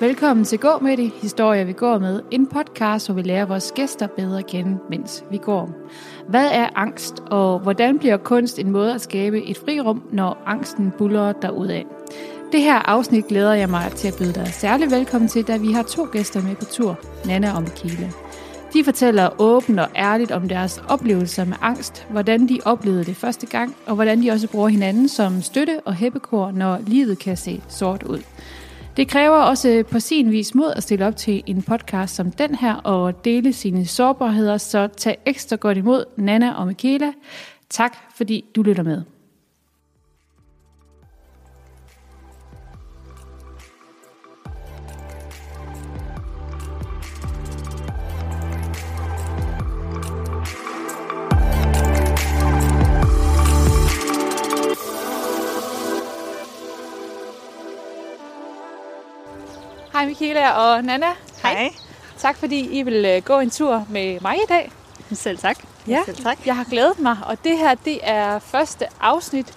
[0.00, 2.20] Velkommen til Gå med det, historier vi går med.
[2.30, 5.70] En podcast, hvor vi lærer vores gæster bedre at kende, mens vi går.
[6.28, 10.92] Hvad er angst, og hvordan bliver kunst en måde at skabe et frirum, når angsten
[10.98, 11.82] buller derudad?
[12.52, 15.72] Det her afsnit glæder jeg mig til at byde dig særlig velkommen til, da vi
[15.72, 18.10] har to gæster med på tur, Nana og Michaela.
[18.72, 23.46] De fortæller åbent og ærligt om deres oplevelser med angst, hvordan de oplevede det første
[23.46, 27.62] gang, og hvordan de også bruger hinanden som støtte og hæppekor, når livet kan se
[27.68, 28.22] sort ud.
[28.96, 32.30] Det kræver også øh, på sin vis mod at stille op til en podcast som
[32.30, 37.12] den her og dele sine sårbarheder, så tag ekstra godt imod Nana og Michaela.
[37.70, 39.02] Tak fordi du lytter med.
[59.96, 61.06] Hej Michaela og Nana.
[61.42, 61.70] Hej.
[62.18, 64.72] Tak fordi I vil øh, gå en tur med mig i dag.
[65.12, 65.58] Selv tak.
[65.88, 66.38] Ja, Selv tak.
[66.46, 69.52] jeg har glædet mig, og det her det er første afsnit,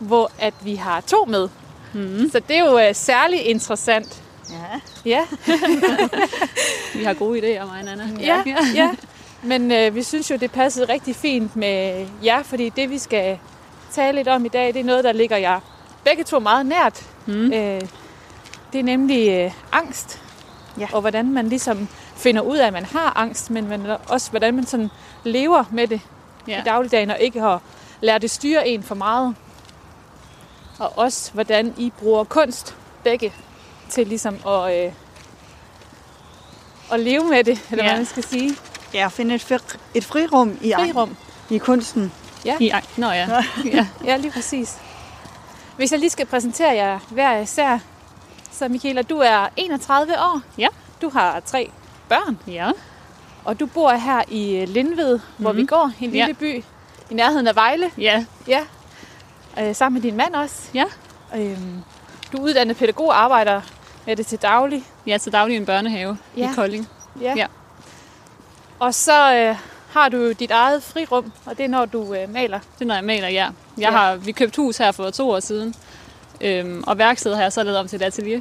[0.00, 1.48] hvor at vi har to med.
[1.94, 2.30] Mm.
[2.32, 4.22] Så det er jo uh, særlig interessant.
[4.50, 4.80] Ja.
[5.04, 5.20] Ja,
[6.98, 8.08] Vi har gode idéer, mig og Anna.
[8.20, 8.42] ja,
[8.74, 8.90] ja.
[9.42, 13.38] Men uh, vi synes jo, det passede rigtig fint med jer, fordi det vi skal
[13.92, 15.60] tale lidt om i dag, det er noget, der ligger jer
[16.04, 17.02] begge to meget nært.
[17.26, 17.52] Mm.
[17.54, 17.88] Uh,
[18.72, 20.22] det er nemlig uh, angst.
[20.78, 20.88] Ja.
[20.92, 24.54] Og hvordan man ligesom finder ud af, at man har angst, men man, også hvordan
[24.54, 24.90] man sådan
[25.24, 26.00] lever med det
[26.48, 26.52] ja.
[26.52, 26.60] Ja.
[26.60, 27.60] i dagligdagen, og ikke har
[28.00, 29.34] lært det styre en for meget.
[30.78, 33.32] Og også, hvordan I bruger kunst, begge,
[33.90, 34.92] til ligesom at, øh,
[36.92, 37.90] at leve med det, eller Ja.
[37.90, 38.56] hvad man skal sige.
[38.94, 39.56] Ja, at finde et, fri,
[39.94, 41.16] et frirum i, Frirum.
[41.50, 42.12] i kunsten.
[42.60, 43.42] I, nå ja.
[43.64, 43.86] ja.
[44.04, 44.76] Ja, lige præcis.
[45.76, 47.78] Hvis jeg lige skal præsentere jer hver især,
[48.58, 50.40] så Michaela, du er 31 år.
[50.58, 50.68] Ja.
[51.02, 51.70] Du har tre
[52.08, 52.70] børn, Ja.
[53.44, 55.60] og du bor her i øh, Lindved, hvor Mhm.
[55.60, 56.32] vi går, en lille Ja.
[56.32, 56.64] by
[57.10, 57.90] i nærheden af Vejle.
[57.98, 58.24] Ja.
[58.48, 58.60] Ja.
[59.60, 60.62] Øh, sammen med din mand også.
[60.74, 60.84] Ja.
[61.36, 61.82] Øhm,
[62.32, 63.60] du er uddannet pædagog og arbejder
[64.06, 64.84] med det til daglig.
[65.06, 66.50] Ja, til daglig i en børnehave Ja.
[66.50, 66.88] i Kolding.
[67.20, 67.34] Ja.
[67.36, 67.46] Ja.
[68.78, 69.56] Og så øh,
[69.92, 72.58] har du dit eget frirum, og det er når du øh, maler.
[72.58, 73.44] Det er, når jeg maler, ja.
[73.44, 73.90] Jeg Ja.
[73.90, 75.74] har, vi købte hus her for to år siden.
[76.40, 78.40] Øhm, og værkstedet har jeg så lavet om til et atelier.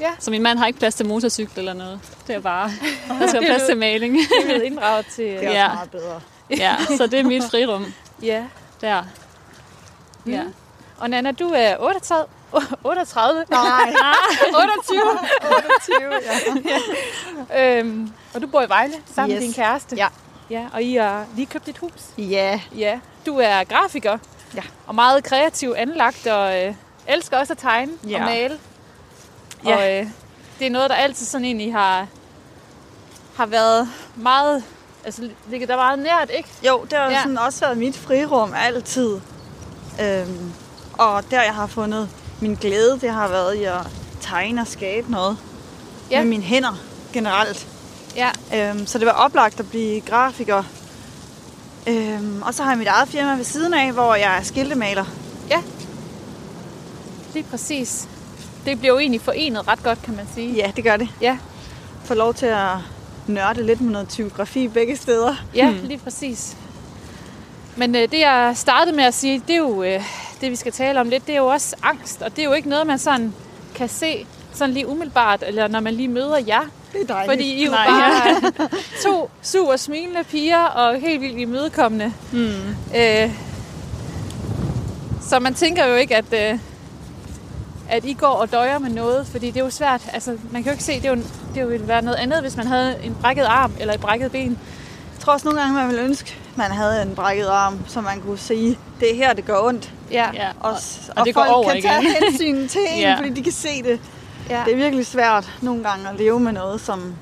[0.00, 0.10] Ja.
[0.18, 2.00] Så min mand har ikke plads til motorcykel eller noget.
[2.26, 2.70] Det er bare,
[3.20, 4.14] der skal plads til maling.
[4.14, 5.24] Det er blevet inddraget til...
[5.24, 5.68] Det er også Ja.
[5.74, 6.20] meget bedre.
[6.50, 7.86] ja, så det er mit frirum
[8.22, 8.44] ja.
[8.80, 9.02] der.
[10.24, 10.32] Mm.
[10.32, 10.42] Ja.
[10.98, 12.26] Og Nana, du er 38.
[12.84, 13.44] 38?
[13.50, 13.92] Nej,
[14.54, 15.00] 28.
[15.90, 16.20] 28,
[17.52, 17.78] ja.
[17.78, 19.54] øhm, og du bor i Vejle sammen med Yes.
[19.54, 19.96] din kæreste.
[19.96, 20.08] Ja.
[20.50, 22.00] Ja, og I har lige købt et hus.
[22.18, 22.98] Ja, Ja.
[23.26, 24.18] Du er grafiker.
[24.54, 24.62] Ja.
[24.86, 26.74] Og meget kreativ anlagt, og øh,
[27.12, 28.18] elsker også at tegne Ja.
[28.18, 28.58] og male.
[29.66, 29.76] Ja.
[29.76, 30.06] Og øh,
[30.58, 32.06] det er noget, der altid sådan egentlig har,
[33.36, 34.64] har været meget...
[35.04, 36.48] Altså, ligger der meget nært, ikke?
[36.68, 37.10] jo, det har Ja.
[37.10, 37.22] ja.
[37.22, 39.20] sådan også været mit frirum altid.
[40.02, 40.52] Øhm,
[40.98, 42.08] og der jeg har fundet
[42.40, 43.80] min glæde, det har været i at
[44.20, 45.38] tegne og skabe noget
[46.10, 46.18] Ja.
[46.20, 46.78] med mine hænder
[47.12, 47.66] generelt.
[48.16, 48.30] Ja.
[48.54, 50.62] Øhm, så det var oplagt at blive grafiker.
[51.86, 55.04] Øhm, og så har jeg mit eget firma ved siden af, hvor jeg er skiltemaler.
[57.34, 58.08] Lige præcis.
[58.66, 60.52] Det bliver jo egentlig forenet ret godt, kan man sige.
[60.54, 61.08] Ja, det gør det.
[61.20, 61.38] Ja,
[62.04, 62.68] Får lov til at
[63.26, 65.34] nørde lidt med noget typografi begge steder.
[65.54, 66.56] ja lige præcis.
[67.76, 70.02] Men øh, det, jeg startede med at sige, det er jo øh,
[70.40, 72.22] det, vi skal tale om lidt, det er jo også angst.
[72.22, 73.34] Og det er jo ikke noget, man sådan
[73.74, 76.60] kan se sådan lige umiddelbart, eller når man lige møder jer.
[76.92, 77.32] Det er dejligt.
[77.32, 77.86] Fordi I er jo Nej.
[77.86, 78.68] bare
[79.04, 82.12] to super smilende piger og helt vildt imødekommende.
[82.32, 82.48] Mm.
[82.96, 83.30] Øh,
[85.28, 86.58] så man tænker jo ikke, at, øh,
[87.90, 90.02] at I går og døjer med noget, fordi det er jo svært.
[90.12, 91.22] Altså, man kan jo ikke se, det, er jo,
[91.54, 94.50] det ville være noget andet, hvis man havde en brækket arm eller et brækket ben.
[95.16, 98.20] Jeg tror også nogle gange, man ville ønske, man havde en brækket arm, så man
[98.20, 99.90] kunne sige, det er her, det gør ondt.
[100.10, 100.48] Ja, Ja.
[100.60, 100.74] Og,
[101.16, 102.12] og det går folk over kan tage igen.
[102.28, 103.16] hensyn til en, Ja.
[103.18, 104.00] fordi de kan se det.
[104.50, 104.62] ja.
[104.64, 107.14] Det er virkelig svært nogle gange at leve med noget, som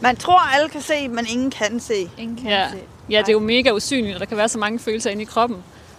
[0.00, 2.10] man tror, alle kan se, men ingen kan se.
[2.18, 2.66] Ingen kan Ja.
[2.72, 2.78] se.
[3.10, 5.24] Ja, det er jo mega usynligt, og der kan være så mange følelser inde i
[5.24, 5.58] kroppen,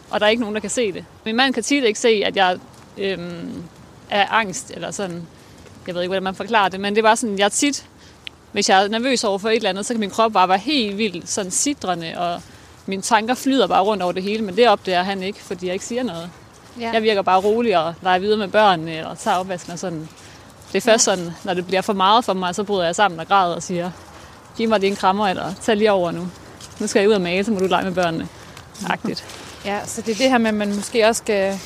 [0.10, 1.06] og der er ikke nogen, der kan se det.
[1.25, 2.57] Min mand kan tit ikke se, at jeg
[2.98, 3.63] øhm,
[4.09, 5.27] er angst, eller sådan,
[5.88, 7.86] jeg ved ikke, hvordan man forklarer det, men det var sådan, jeg tit,
[8.51, 10.57] hvis jeg er nervøs over for et eller andet, så kan min krop bare være
[10.57, 12.42] helt vildt sådan sidrende, og
[12.86, 15.74] mine tanker flyder bare rundt over det hele, men det opdager han ikke, fordi jeg
[15.74, 16.30] ikke siger noget.
[16.80, 16.92] Ja.
[16.94, 20.09] Jeg virker bare rolig og leger videre med børnene og tager opvasken og sådan.
[20.71, 23.19] Det er først sådan, når det bliver for meget for mig, så bryder jeg sammen
[23.19, 23.92] og græder og siger,
[24.57, 26.27] giv mig en krammer, eller tag lige over nu.
[26.80, 28.27] Nu skal jeg ud og male, så må du lege med børnene.
[28.89, 29.25] Agtigt.
[29.65, 31.59] ja, så det er det her med, at man måske også skal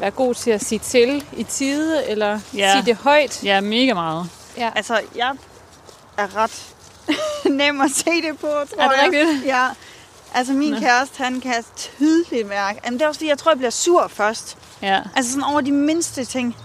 [0.00, 2.72] være god til at sige til i tide, eller Ja.
[2.72, 3.44] sige det højt.
[3.44, 4.30] Ja, mega meget.
[4.56, 4.70] Ja.
[4.76, 5.32] Altså, jeg
[6.16, 6.66] er ret
[7.60, 9.04] nem at se det på, tror Er det jeg.
[9.26, 9.46] rigtigt?
[9.46, 9.66] Ja.
[10.34, 10.78] Altså, min Nå.
[10.80, 12.80] kæreste, han kan tydeligt mærke.
[12.84, 14.56] Jamen, det er også fordi, jeg tror, jeg bliver sur først.
[14.82, 15.00] Ja.
[15.16, 16.56] Altså sådan over de mindste ting,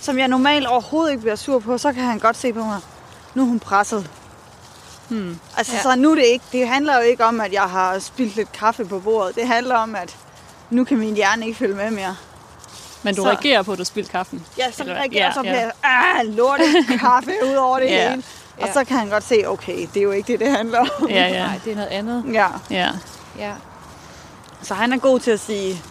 [0.00, 2.80] som jeg normalt overhovedet ikke bliver sur på, så kan han godt se på mig.
[3.34, 4.10] Nu er hun presset.
[5.08, 5.38] Hmm.
[5.56, 5.76] Altså, Ja.
[5.76, 5.82] ja.
[5.82, 8.52] så nu er det ikke, det handler jo ikke om, at jeg har spildt lidt
[8.52, 9.34] kaffe på bordet.
[9.34, 10.16] Det handler om, at
[10.70, 12.16] nu kan min hjerne ikke følge med mere.
[13.02, 14.46] Men du Så- reagerer på, at du har spildt kaffen.
[14.58, 15.42] Ja, så reagerer Ja, så ja.
[15.42, 16.62] bliver jeg, ah, lorte
[16.98, 18.10] kaffe ud over det Ja.
[18.10, 18.22] hele.
[18.60, 18.72] Og Ja.
[18.72, 21.08] så kan han godt se, okay, det er jo ikke det, det handler om.
[21.08, 21.46] Ja, ja.
[21.46, 22.24] Nej, det er noget andet.
[22.32, 22.46] ja.
[22.70, 22.88] Ja.
[23.38, 23.52] Ja.
[24.62, 25.82] Så han er god til at sige,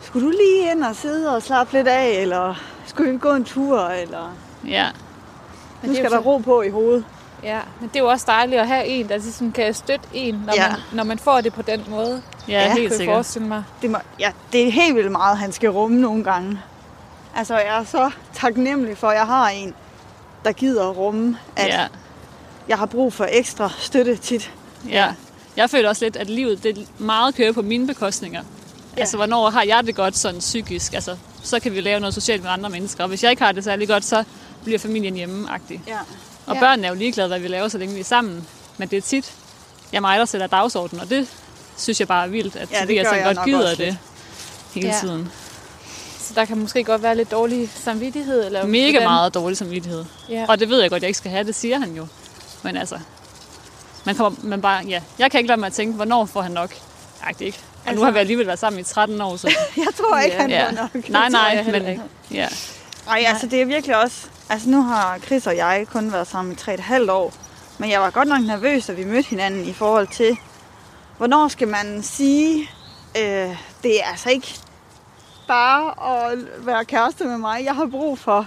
[0.00, 2.54] skulle du lige ind og sidde og slappe lidt af, eller
[2.86, 4.34] skulle vi gå en tur, eller
[4.68, 4.86] Ja.
[5.82, 7.04] Men nu det er skal der ro på i hovedet.
[7.42, 10.34] Ja, men det er jo også dejligt at have en, der ligesom kan støtte en,
[10.46, 10.68] når, Ja.
[10.68, 12.22] man, når man får det på den måde.
[12.48, 13.14] Ja, Ja, helt sikkert.
[13.16, 13.64] forestille mig.
[13.82, 16.60] Det, må, ja, det er helt vildt meget, han skal rumme nogle gange.
[17.36, 19.74] Altså, jeg er så taknemmelig for, at jeg har en,
[20.44, 21.86] der gider at rumme, at Ja.
[22.68, 24.52] jeg har brug for ekstra støtte tit.
[24.88, 25.12] Ja.
[25.56, 28.40] Jeg føler også lidt, at livet det meget kører på mine bekostninger.
[28.40, 28.46] Ja.
[28.96, 29.00] Ja.
[29.00, 30.94] Altså, hvornår har jeg det godt sådan psykisk?
[30.94, 33.02] Altså, så kan vi lave noget socialt med andre mennesker.
[33.04, 34.24] Og hvis jeg ikke har det særlig godt, så
[34.64, 35.82] bliver familien hjemme-agtig.
[35.86, 35.98] Ja.
[36.46, 36.60] Og Ja.
[36.60, 38.46] børnene er jo ligeglade, hvad vi laver, så længe vi er sammen.
[38.78, 39.32] Men det er tit,
[39.92, 41.28] jeg mig, der sætter dagsordenen, og det
[41.76, 43.96] synes jeg bare er vildt, at Ja, det Tobias så godt gider også det lidt.
[44.74, 44.98] hele Ja.
[45.00, 45.32] tiden.
[46.18, 48.46] Så der kan måske godt være lidt dårlig samvittighed.
[48.46, 50.04] Eller Mega hvordan- meget dårlig samvittighed.
[50.28, 50.44] Ja.
[50.48, 52.06] Og det ved jeg godt, jeg ikke skal have, det siger han jo.
[52.62, 52.98] Men altså,
[54.04, 56.52] man kommer, man bare, ja, jeg kan ikke lade mig at tænke, hvornår får han
[56.52, 56.74] nok?
[57.28, 57.58] Det ikke.
[57.58, 59.46] Og Altså- nu har vi alligevel været sammen i 13 år, så
[59.76, 60.40] Jeg tror ikke, Ja.
[60.42, 60.66] han ja.
[60.66, 61.08] får nok.
[61.08, 62.02] Nej, nej, men ikke.
[62.30, 62.48] ja.
[63.08, 64.16] Ej, altså det er virkelig også...
[64.48, 67.32] Altså nu har Chris og jeg kun været sammen i 3,5 år.
[67.78, 70.38] Men jeg var godt nok nervøs, da vi mødte hinanden i forhold til,
[71.16, 72.70] hvornår skal man sige,
[73.18, 74.58] øh, det er altså ikke
[75.48, 75.94] bare
[76.30, 77.64] at være kæreste med mig.
[77.64, 78.46] Jeg har brug for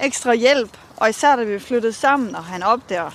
[0.00, 0.78] ekstra hjælp.
[0.96, 3.10] Og især da vi flyttede sammen, og han opdager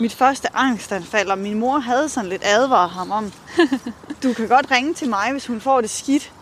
[0.00, 3.32] mit første angstanfald, og min mor havde sådan lidt advaret ham om,
[4.22, 6.32] du kan godt ringe til mig, hvis hun får det skidt.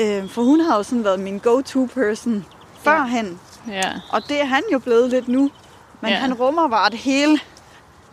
[0.00, 2.46] Øh, for hun har jo sådan været min go-to-person
[2.84, 3.26] førhen.
[3.26, 3.49] ja.
[4.12, 5.50] Og det er han jo blevet lidt nu.
[6.00, 6.14] Men Ja.
[6.14, 6.20] ja.
[6.20, 7.38] han rummer bare det hele.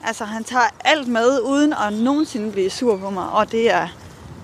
[0.03, 3.29] Altså, han tager alt med, uden at nogensinde blive sur på mig.
[3.29, 3.87] Og det er,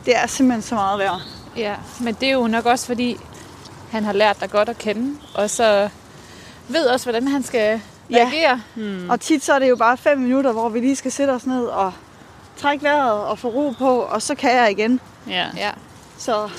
[0.06, 1.22] det er simpelthen så meget værd.
[1.58, 3.18] Ja, men det er jo nok også, fordi
[3.92, 5.90] han har lært dig godt at kende, og så
[6.68, 8.16] ved også, hvordan han skal Ja.
[8.18, 8.62] reagere.
[8.76, 9.10] Hmm.
[9.10, 11.46] Og tit så er det jo bare fem minutter, hvor vi lige skal sætte os
[11.46, 11.94] ned og
[12.58, 15.00] trække vejret og få ro på, og så kan jeg igen.
[15.28, 15.46] ja.
[15.58, 15.72] Ja,
[16.18, 16.50] Så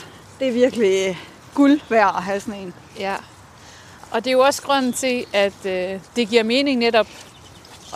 [0.41, 1.19] det er virkelig
[1.55, 2.75] guld værd at have sådan en.
[2.99, 3.15] ja.
[4.15, 7.07] Og det er jo også grunden til, at øh, det giver mening netop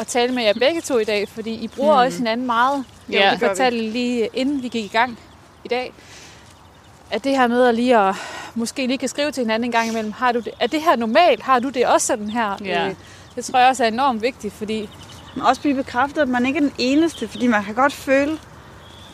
[0.00, 1.98] at tale med jer begge to i dag, fordi I bruger Mm.
[2.06, 2.84] også hinanden meget.
[3.12, 3.50] Ja, jeg gør vi.
[3.50, 5.18] fortalte lige inden vi gik i gang
[5.64, 5.92] i dag,
[7.10, 8.14] at det her med at lige at
[8.54, 10.96] måske lige kan skrive til hinanden en gang imellem, har du det, er det her
[10.96, 11.42] normalt?
[11.42, 12.56] Har du det også sådan her?
[12.64, 12.86] Ja.
[12.88, 12.94] Øh,
[13.36, 14.88] Det tror jeg også er enormt vigtigt, fordi
[15.34, 18.38] Men også blive bekræftet, at man ikke er den eneste, fordi man kan godt føle,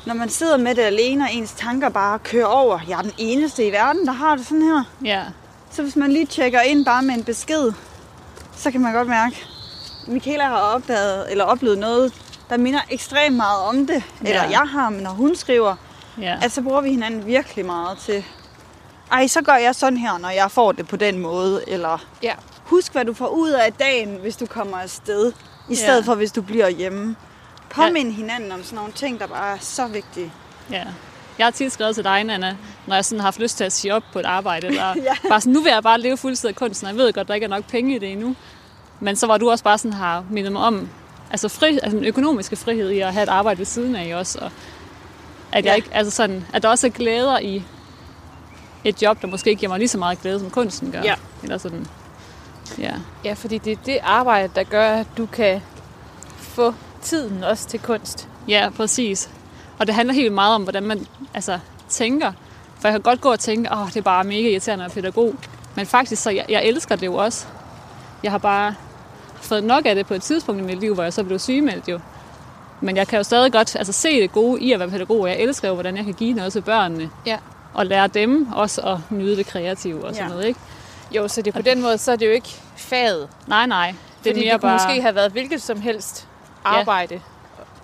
[0.06, 2.78] når man sidder med det alene, og ens tanker bare kører over.
[2.88, 4.82] Jeg er den eneste i verden, der har det sådan her.
[5.04, 5.22] ja.
[5.74, 7.72] Så hvis man lige tjekker ind bare med en besked,
[8.56, 9.44] så kan man godt mærke,
[10.06, 12.12] Michaela har opdaget eller oplevet noget,
[12.50, 14.02] der minder ekstremt meget om det.
[14.20, 14.50] Eller Ja.
[14.50, 15.76] jeg har, men når hun skriver,
[16.20, 16.38] ja.
[16.42, 18.24] at så bruger vi hinanden virkelig meget til,
[19.12, 21.64] ej, så gør jeg sådan her, når jeg får det på den måde.
[21.66, 22.32] Eller ja,
[22.64, 25.32] husk, hvad du får ud af dagen, hvis du kommer afsted,
[25.68, 25.74] i Ja.
[25.74, 27.16] stedet for, hvis du bliver hjemme.
[27.70, 30.32] Påmind hinanden om sådan nogle ting, der bare er så vigtige.
[30.70, 30.84] Ja.
[31.38, 33.72] Jeg har tit skrevet til dig, Nana, når jeg sådan har haft lyst til at
[33.72, 34.66] sige op på et arbejde.
[34.66, 35.28] Eller Ja.
[35.28, 37.34] bare sådan, nu vil jeg bare leve fuldstændig af kunsten, og jeg ved godt, der
[37.34, 38.36] ikke er nok penge i det endnu.
[39.00, 40.88] Men så var du også bare sådan har mindet mig om,
[41.30, 44.38] altså, fri, altså den økonomiske frihed i at have et arbejde ved siden af også.
[44.38, 44.50] Og
[45.52, 45.74] at, jeg Ja.
[45.74, 47.62] ikke, altså sådan, at der også er glæder i
[48.84, 51.02] et job, der måske ikke giver mig lige så meget glæde, som kunsten gør.
[51.02, 51.14] Ja.
[51.42, 51.86] Eller sådan.
[52.78, 52.92] Ja.
[53.24, 55.62] ja, fordi det er det arbejde, der gør, at du kan
[56.38, 58.28] få tiden også til kunst.
[58.48, 59.30] Ja, præcis.
[59.78, 62.32] Og det handler helt meget om, hvordan man altså, tænker.
[62.80, 65.02] For jeg kan godt gå og tænke, åh, det er bare mega irriterende at være
[65.02, 65.34] pædagog.
[65.74, 67.46] Men faktisk, så jeg, jeg elsker det jo også.
[68.22, 68.74] Jeg har bare
[69.34, 71.88] fået nok af det på et tidspunkt i mit liv, hvor jeg så blev sygemeldt
[71.88, 72.00] jo.
[72.80, 75.28] Men jeg kan jo stadig godt altså, se det gode i at være pædagog.
[75.28, 77.10] Jeg elsker jo, hvordan jeg kan give noget til børnene.
[77.26, 77.38] Ja.
[77.74, 80.34] Og lære dem også at nyde det kreative og sådan Ja.
[80.34, 80.60] noget, ikke?
[81.10, 83.28] Jo, så det, på den måde, så er det jo ikke faget.
[83.46, 83.86] Nej, nej.
[83.86, 84.78] Det Det er fordi mere det kunne bare...
[84.88, 86.26] måske have været hvilket som helst
[86.64, 87.14] arbejde.
[87.14, 87.20] ja,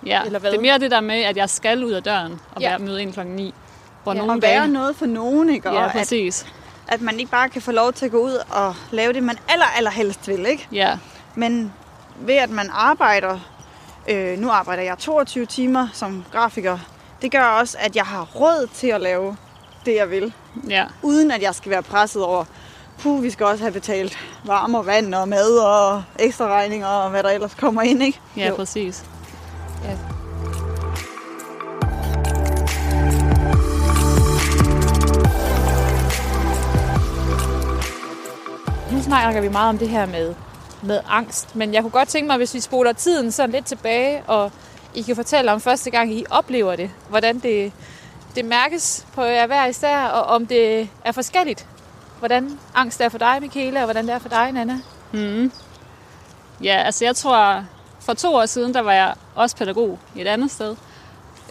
[0.03, 0.51] eller hvad?
[0.51, 2.69] det er mere det der med, at jeg skal ud af døren og Ja.
[2.69, 3.53] være møde ind klokken 9.
[4.03, 4.17] Hvor Ja.
[4.17, 5.69] nogle Og være noget for nogen, ikke?
[5.69, 6.45] Og Ja, at, præcis.
[6.87, 9.37] at man ikke bare kan få lov til at gå ud og lave det, man
[9.49, 10.67] aller, aller helst vil, ikke?
[10.71, 10.97] Ja,
[11.35, 11.73] Men
[12.19, 13.39] ved at man arbejder,
[14.09, 16.77] øh, nu arbejder jeg 22 timer som grafiker,
[17.21, 19.37] det gør også, at jeg har råd til at lave
[19.85, 20.33] det, jeg vil,
[20.69, 22.45] ja, uden at jeg skal være presset over,
[22.99, 27.09] puh, vi skal også have betalt varme og vand og mad og ekstra regninger og
[27.09, 28.19] hvad der ellers kommer ind, ikke?
[28.37, 28.55] Ja, Jo.
[28.55, 29.03] præcis.
[29.83, 29.97] Ja.
[38.91, 40.35] Nu snakker vi meget om det her med,
[40.81, 44.23] med angst, men jeg kunne godt tænke mig, hvis vi spoler tiden sådan lidt tilbage,
[44.27, 44.51] og
[44.95, 47.73] I kan fortælle om første gang, I oplever det, hvordan det,
[48.35, 51.67] det mærkes på jer hver især, og om det er forskelligt.
[52.19, 54.79] Hvordan angst er for dig, Michaela, og hvordan det er for dig, Nana.
[55.11, 55.51] Mm.
[56.63, 57.65] Ja, altså jeg tror,
[58.01, 60.75] for to år siden, der var jeg også pædagog i et andet sted.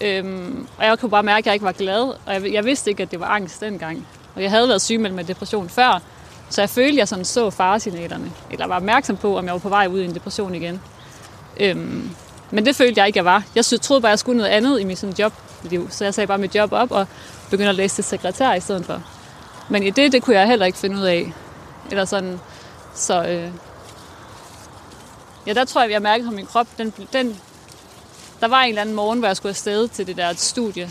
[0.01, 2.91] Øhm, og jeg kunne bare mærke, at jeg ikke var glad, og jeg, jeg vidste
[2.91, 4.07] ikke, at det var angst dengang.
[4.35, 6.03] Og jeg havde været syg med depression før,
[6.51, 9.59] så jeg følte, at jeg sådan så faresignalerne, eller var opmærksom på, om jeg var
[9.59, 10.81] på vej ud i en depression igen.
[11.61, 12.11] Øhm,
[12.51, 13.45] men det følte jeg ikke, jeg var.
[13.55, 16.27] Jeg troede bare, at jeg skulle noget andet i mit sådan jobliv, så jeg sagde
[16.27, 17.07] bare mit job op og
[17.51, 19.03] begyndte at læse til sekretær i stedet for.
[19.69, 21.33] Men i det, det kunne jeg heller ikke finde ud af.
[21.91, 22.41] Eller sådan,
[22.95, 23.51] så øh,
[25.51, 27.41] ja, der tror jeg, jeg mærkede på min krop, den, den,
[28.41, 30.91] der var en eller anden morgen, hvor jeg skulle afsted til det der studie,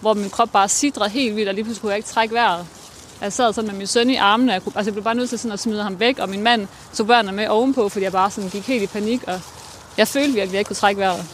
[0.00, 2.66] hvor min krop bare sidrede helt vildt, og lige pludselig kunne jeg ikke trække vejret.
[3.20, 5.14] Jeg sad sådan med min søn i armene, og jeg, kunne, altså jeg blev bare
[5.14, 8.04] nødt til sådan at smide ham væk, og min mand tog børnene med ovenpå, fordi
[8.04, 9.40] jeg bare sådan gik helt i panik, og
[9.96, 11.24] jeg følte virkelig, at jeg ikke kunne trække vejret.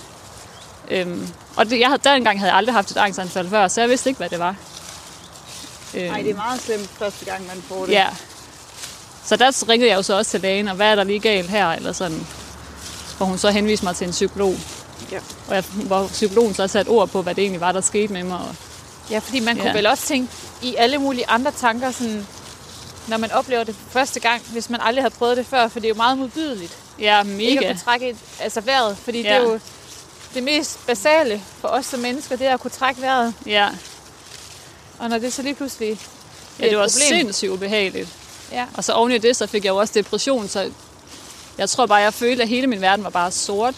[0.91, 3.91] Øhm, og det, jeg havde, dengang havde jeg aldrig haft et angstanfald før, så jeg
[3.91, 4.57] vidste ikke, hvad det var.
[5.95, 7.93] Øhm, Nej, det er meget slemt første gang, man får det.
[7.93, 8.07] Ja.
[9.27, 11.51] Så der ringede jeg jo så også til lægen, og hvad er der lige galt
[11.51, 12.27] her, eller sådan.
[13.17, 14.55] Hvor hun så henviste mig til en psykolog.
[15.13, 15.19] Ja.
[15.49, 18.25] Og jeg, hvor psykologen så satte ord på, hvad det egentlig var, der skete med
[18.25, 18.39] mig.
[18.39, 18.55] Og,
[19.11, 19.73] Ja, fordi man kunne Ja.
[19.77, 22.27] vel også tænke i alle mulige andre tanker, sådan,
[23.09, 25.87] når man oplever det første gang, hvis man aldrig har prøvet det før, for det
[25.87, 26.73] er jo meget modbydeligt.
[27.01, 27.73] ja, Ikke at mega.
[27.73, 29.29] kunne trække et, altså vejret, fordi ja.
[29.29, 29.61] det er jo
[30.35, 33.35] det mest basale for os som mennesker, det er at kunne trække vejret.
[33.47, 33.69] Ja.
[34.99, 36.01] Og når det så lige pludselig
[36.61, 37.19] ja, det var problem.
[37.19, 38.09] sindssygt ubehageligt.
[38.55, 38.67] Ja.
[38.75, 40.71] Og så oven i det, så fik jeg jo også depression, så
[41.59, 43.75] jeg tror bare, jeg følte, at hele min verden var bare sort.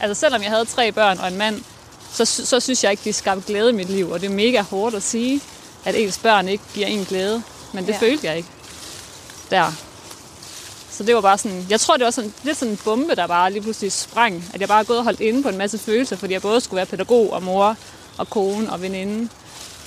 [0.00, 1.62] Altså selvom jeg havde tre børn og en mand,
[2.12, 4.10] så, så synes jeg ikke, de skabte glæde i mit liv.
[4.10, 5.40] Og det er mega hårdt at sige,
[5.84, 7.42] at ens børn ikke giver en glæde.
[7.72, 7.94] Men det Ja.
[7.94, 8.00] ja.
[8.00, 8.48] følte jeg ikke
[9.50, 9.72] der.
[10.90, 13.26] Så det var bare sådan, jeg tror det var sådan, lidt sådan en bombe, der
[13.26, 14.44] bare lige pludselig sprang.
[14.54, 16.60] At jeg bare er gået og holdt inde på en masse følelser, fordi jeg både
[16.60, 17.76] skulle være pædagog og mor
[18.18, 19.28] og kone og veninde.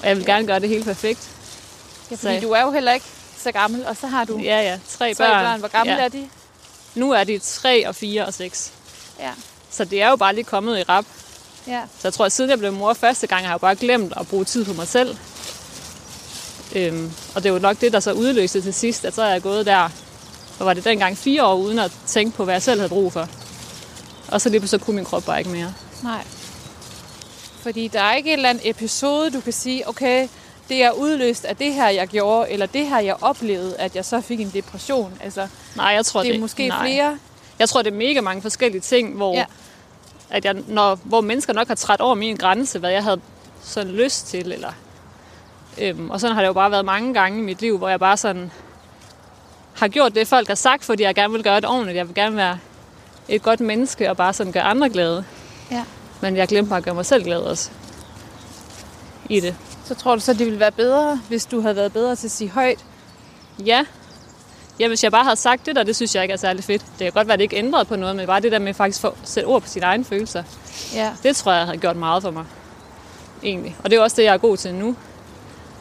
[0.01, 1.29] Og jeg vil gerne gøre det helt perfekt.
[2.11, 3.05] Ja, fordi Så- du er jo heller ikke
[3.43, 5.43] så gammel, og så har du Ja, ja, tre, tre børn.
[5.45, 5.59] børn.
[5.59, 5.99] Hvor gamle ja.
[6.03, 6.29] er de?
[6.95, 8.71] Nu er de 3 og 4 og 6.
[9.19, 9.31] Ja.
[9.71, 11.05] Så det er jo bare lige kommet i rap.
[11.67, 11.81] ja.
[11.99, 14.13] Så jeg tror, at siden jeg blev mor første gang, har jeg jo bare glemt
[14.17, 15.17] at bruge tid på mig selv.
[16.75, 19.29] Øhm, og det er jo nok det, der så udløste til sidst, at så er
[19.29, 19.89] jeg gået der,
[20.57, 23.13] hvor var det dengang fire år, uden at tænke på, hvad jeg selv havde brug
[23.13, 23.27] for.
[24.27, 25.73] Og så lige pludselig kunne min krop bare ikke mere.
[26.03, 26.23] Nej.
[27.61, 30.27] Fordi der er ikke et eller andet episode, du kan sige, okay,
[30.69, 34.05] det er udløst af det her, jeg gjorde, eller det her, jeg oplevede, at jeg
[34.05, 35.13] så fik en depression.
[35.23, 36.87] Altså, Nej, jeg tror, det er måske nej.
[36.87, 37.17] flere.
[37.59, 39.39] Jeg tror, det er mega mange forskellige ting, hvor, Ja.
[39.39, 39.45] ja.
[40.29, 43.21] at jeg, når, hvor mennesker nok har træt over min grænse, hvad jeg havde
[43.61, 44.51] sådan lyst til.
[44.51, 44.71] Eller,
[45.77, 47.99] øhm, og sådan har det jo bare været mange gange i mit liv, hvor jeg
[47.99, 48.51] bare sådan
[49.73, 51.95] har gjort det, folk har sagt, fordi jeg gerne vil gøre det ordentligt.
[51.97, 52.59] Jeg vil gerne være
[53.27, 55.25] et godt menneske og bare sådan gøre andre glade.
[55.71, 55.83] Ja.
[56.21, 57.69] Men jeg glemte bare at gøre mig selv glad også
[59.29, 59.55] i det.
[59.89, 62.31] Så tror du så, det ville være bedre, hvis du havde været bedre til at
[62.31, 62.85] sige højt?
[63.65, 63.85] Ja.
[64.79, 66.81] Ja, hvis jeg bare havde sagt det der, det synes jeg ikke er særlig fedt.
[66.81, 68.73] Det kan godt være, at det ikke ændrede på noget, men bare det der med
[68.73, 70.43] faktisk at sætte ord på sine egne følelser.
[70.93, 71.11] Ja.
[71.23, 72.45] Det tror jeg havde gjort meget for mig.
[73.43, 73.77] Egentlig.
[73.83, 74.95] Og det er også det, jeg er god til nu.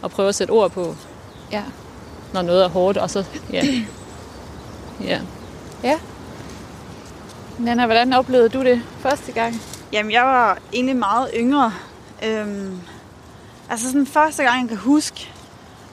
[0.05, 0.97] At prøve at sætte ord på,
[1.53, 1.63] Ja.
[2.33, 2.99] når noget er hårdt.
[2.99, 3.65] Og så, ja.
[5.05, 5.21] ja.
[5.83, 5.99] Ja.
[7.59, 9.63] Nana, hvordan oplevede du det første gang?
[9.93, 11.73] Jamen, jeg var egentlig meget yngre.
[12.25, 12.81] Øhm,
[13.71, 15.33] altså sådan første gang, jeg kan huske,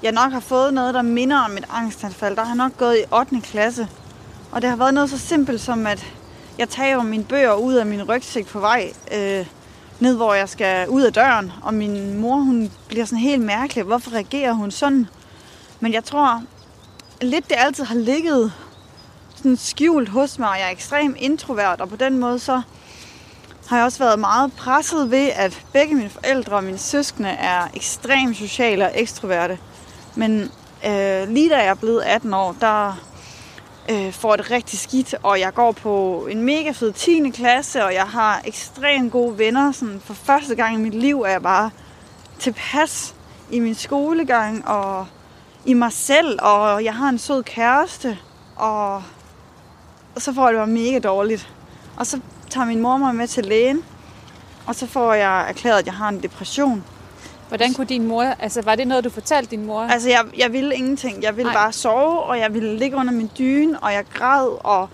[0.04, 2.36] jeg nok har fået noget, der minder om et angstanfald.
[2.36, 3.42] Der har nok gået i 8.
[3.42, 3.88] klasse.
[4.52, 6.06] Og det har været noget så simpelt som, at
[6.58, 9.46] jeg tager mine bøger ud af min rygsæk på vej øh,
[10.00, 11.52] ned, hvor jeg skal ud af døren.
[11.64, 13.84] Og min mor, hun bliver sådan helt mærkelig.
[13.84, 15.08] Hvorfor reagerer hun sådan?
[15.80, 16.44] Men jeg tror
[17.22, 18.54] lidt, det altid har ligget
[19.36, 22.62] sådan skjult hos mig, og jeg er ekstremt introvert, og på den måde så
[23.68, 27.68] har jeg også været meget presset ved, at begge mine forældre og mine søskende er
[27.74, 29.60] ekstremt sociale og ekstroverte.
[30.16, 30.52] Men
[30.88, 33.06] øh, lige da jeg er blevet 18 år, der
[33.92, 37.30] øh, får jeg det rigtig skidt, og jeg går på en mega fed 10.
[37.30, 39.72] klasse, og jeg har ekstremt gode venner.
[39.72, 41.70] Sådan for første gang i mit liv er jeg bare
[42.40, 43.16] tilpas
[43.52, 45.08] i min skolegang og
[45.66, 48.18] i mig selv, og jeg har en sød kæreste,
[48.56, 48.96] og,
[50.16, 51.50] og så får jeg det bare mega dårligt.
[51.98, 52.20] Og så
[52.56, 53.84] tager min mor mig med til lægen,
[54.66, 56.84] og så får jeg erklæret, at jeg har en depression.
[57.48, 59.82] Hvordan kunne din mor, altså var det noget, du fortalte din mor?
[59.82, 61.24] Altså, jeg, jeg ville ingenting.
[61.24, 61.62] Jeg ville Nej.
[61.62, 64.90] Bare sove, og jeg ville ligge under min dyne, og jeg græd, og...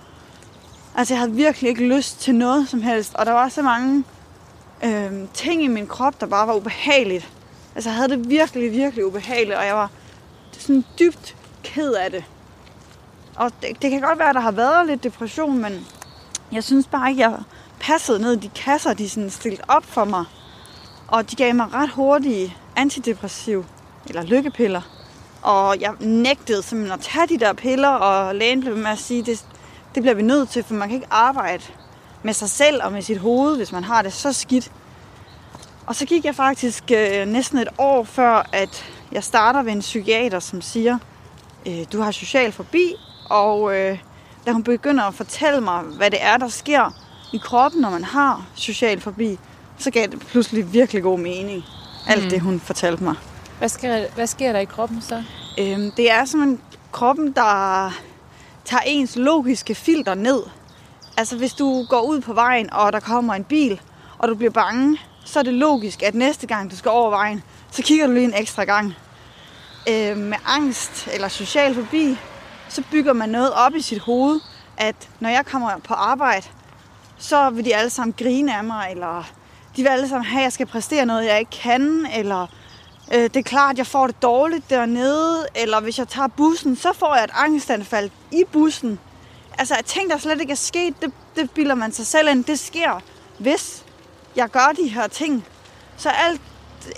[0.95, 3.15] Altså, jeg havde virkelig ikke lyst til noget som helst.
[3.15, 4.03] Og der var så mange
[4.83, 7.29] øh, ting i min krop, der bare var ubehageligt.
[7.75, 9.89] Altså, jeg havde det virkelig, virkelig ubehageligt, og jeg var
[10.51, 12.23] sådan dybt ked af det.
[13.35, 15.87] Og det, det kan godt være, at der har været lidt depression, men
[16.51, 17.39] jeg synes bare ikke, jeg
[17.79, 20.25] passede ned i de kasser, de sådan stillet op for mig.
[21.07, 23.65] Og de gav mig ret hurtige antidepressiv,
[24.07, 24.81] eller lykkepiller.
[25.41, 29.23] Og jeg nægtede simpelthen at tage de der piller, og lægen blev med at sige,
[29.23, 29.45] det,
[29.95, 31.63] det bliver vi nødt til, for man kan ikke arbejde
[32.23, 34.71] med sig selv og med sit hoved, hvis man har det så skidt.
[35.85, 39.79] Og så gik jeg faktisk øh, næsten et år før, at jeg starter ved en
[39.79, 40.97] psykiater, som siger,
[41.67, 42.95] øh, du har social forbi,
[43.29, 43.97] og øh,
[44.45, 46.91] da hun begynder at fortælle mig, hvad det er, der sker
[47.33, 49.39] i kroppen, når man har social fobi,
[49.77, 51.63] så gav det pludselig virkelig god mening,
[52.07, 52.29] alt Mm.
[52.29, 53.15] det hun fortalte mig.
[53.59, 55.23] Hvad sker, hvad sker der i kroppen så?
[55.59, 57.91] Øhm, det er simpelthen kroppen, der
[58.65, 60.43] tager ens logiske filter ned.
[61.17, 63.81] Altså hvis du går ud på vejen, og der kommer en bil,
[64.17, 67.43] og du bliver bange, så er det logisk, at næste gang du skal over vejen,
[67.71, 68.93] så kigger du lige en ekstra gang.
[69.89, 72.17] Øhm, med angst eller social fobi,
[72.71, 74.39] så bygger man noget op i sit hoved,
[74.77, 76.47] at når jeg kommer på arbejde,
[77.17, 79.23] så vil de alle sammen grine af mig, eller
[79.75, 82.47] de vil alle sammen have, at jeg skal præstere noget, jeg ikke kan, eller
[83.13, 86.75] øh, det er klart, at jeg får det dårligt dernede, eller hvis jeg tager bussen,
[86.75, 88.99] så får jeg et angstanfald i bussen.
[89.57, 92.43] Altså, at ting, der slet ikke er sket, det, det bilder man sig selv ind.
[92.43, 93.01] Det sker,
[93.39, 93.85] hvis
[94.35, 95.45] jeg gør de her ting.
[95.97, 96.41] Så alt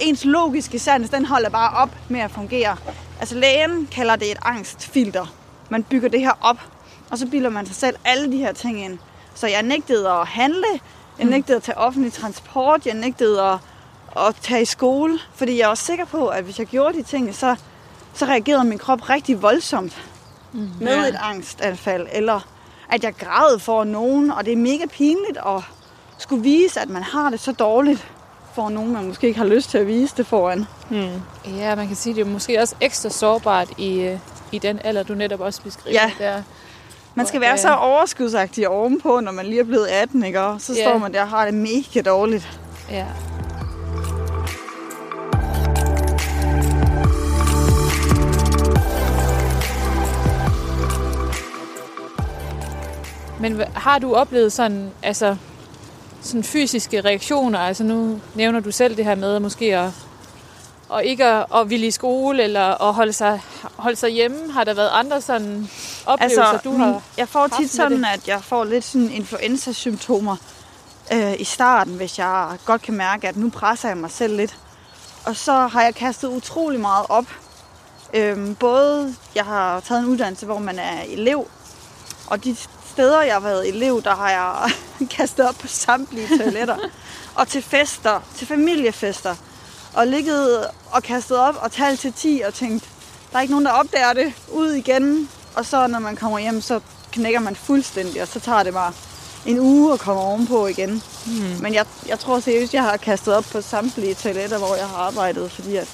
[0.01, 2.77] ens logiske sans, den holder bare op med at fungere.
[3.19, 5.42] Altså, lægen kalder det et angstfilter.
[5.73, 6.57] Man bygger det her op,
[7.11, 8.97] og så bilder man sig selv alle de her ting ind.
[9.35, 10.65] Så jeg nægtede at handle,
[11.19, 13.57] jeg nægtede at tage offentlig transport, jeg nægtede at,
[14.17, 17.35] at tage i skole, fordi jeg var sikker på, at hvis jeg gjorde de ting,
[17.35, 17.55] så,
[18.13, 20.03] så reagerede min krop rigtig voldsomt
[20.53, 21.07] mm, med Ja.
[21.09, 22.39] et angstanfald, eller
[22.89, 25.63] at jeg græd for nogen, og det er mega pinligt at
[26.17, 28.07] skulle vise, at man har det så dårligt
[28.55, 30.65] for nogen, man måske ikke har lyst til at vise det foran.
[30.89, 31.21] Hmm.
[31.57, 34.19] Ja, man kan sige, det er måske også ekstra sårbart i, øh,
[34.53, 35.99] i den alder, du netop også beskriver.
[36.19, 36.25] Ja.
[36.25, 36.41] Der.
[37.15, 40.41] Man skal Og være så overskudsagtig ovenpå, når man lige er blevet 18, ikke?
[40.41, 40.83] Og så Ja.
[40.83, 42.59] står man der og har det mega dårligt.
[42.91, 43.05] Ja.
[53.39, 55.35] Men har du oplevet sådan, altså,
[56.21, 57.59] sådan fysiske reaktioner?
[57.59, 59.89] Altså nu nævner du selv det her med måske at,
[60.93, 63.41] og ikke at, at ville i skole eller at holde sig,
[63.75, 64.51] holde sig hjemme.
[64.51, 65.69] Har der været andre sådan
[66.05, 67.01] oplevelser, Altså, du har?
[67.17, 70.35] jeg får tit sådan, at jeg får lidt sådan influenza-symptomer
[71.13, 74.57] øh, i starten, hvis jeg godt kan mærke, at nu presser jeg mig selv lidt.
[75.25, 77.25] Og så har jeg kastet utrolig meget op.
[78.13, 81.47] Øhm, både, jeg har taget en uddannelse, hvor man er elev,
[82.27, 82.55] og de
[82.93, 84.71] steder, jeg har været elev, der har jeg
[85.17, 86.77] kastet op på samtlige toiletter.
[87.35, 89.35] og til fester, til familiefester.
[89.93, 92.83] Og ligget og kastet op og talt til 10 og tænkt,
[93.31, 95.29] der er ikke nogen, der opdager det, ud igen.
[95.55, 96.79] Og så når man kommer hjem, så
[97.11, 98.93] knækker man fuldstændig, og så tager det bare
[99.45, 101.03] en uge at komme ovenpå igen.
[101.25, 101.57] Hmm.
[101.61, 104.97] Men jeg, jeg tror seriøst, jeg har kastet op på samtlige toiletter, hvor jeg har
[104.97, 105.87] arbejdet, fordi at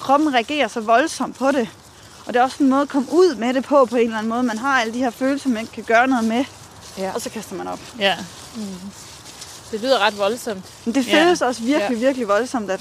[0.00, 1.68] kroppen reagerer så voldsomt på det.
[2.26, 4.18] Og det er også en måde at komme ud med det på, på en eller
[4.18, 4.42] anden måde.
[4.42, 6.44] Man har alle de her følelser, man ikke kan gøre noget med,
[6.98, 7.10] Ja.
[7.14, 7.80] og så kaster man op.
[7.98, 8.16] Ja.
[9.70, 10.64] Det lyder ret voldsomt.
[10.84, 11.24] Men det Ja.
[11.24, 12.80] føles også virkelig, virkelig voldsomt, at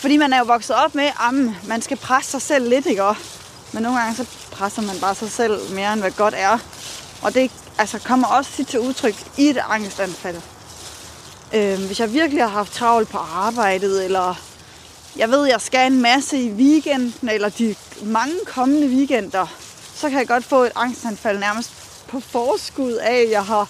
[0.00, 1.34] fordi man er jo vokset op med, at
[1.68, 3.04] man skal presse sig selv lidt, ikke?
[3.72, 6.58] Men nogle gange så presser man bare sig selv mere, end hvad godt er.
[7.22, 10.36] Og det altså, kommer også tit til udtryk i et angstanfald.
[11.52, 14.34] Øh, hvis jeg virkelig har haft travlt på arbejdet, eller
[15.16, 19.46] jeg ved, jeg skal en masse i weekenden, eller de mange kommende weekender,
[19.94, 21.70] så kan jeg godt få et angstanfald nærmest
[22.08, 23.68] på forskud af, at jeg har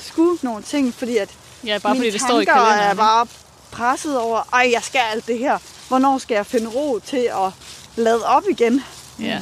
[0.00, 1.28] skudt nogle ting, fordi at
[1.64, 2.78] Ja, bare mine fordi det står i kalenderen.
[2.80, 3.26] er bare
[3.72, 5.58] presset over, ej, jeg skal alt det her.
[5.88, 7.52] Hvornår skal jeg finde ro til at
[7.96, 8.82] lade op igen?
[9.20, 9.38] Ja.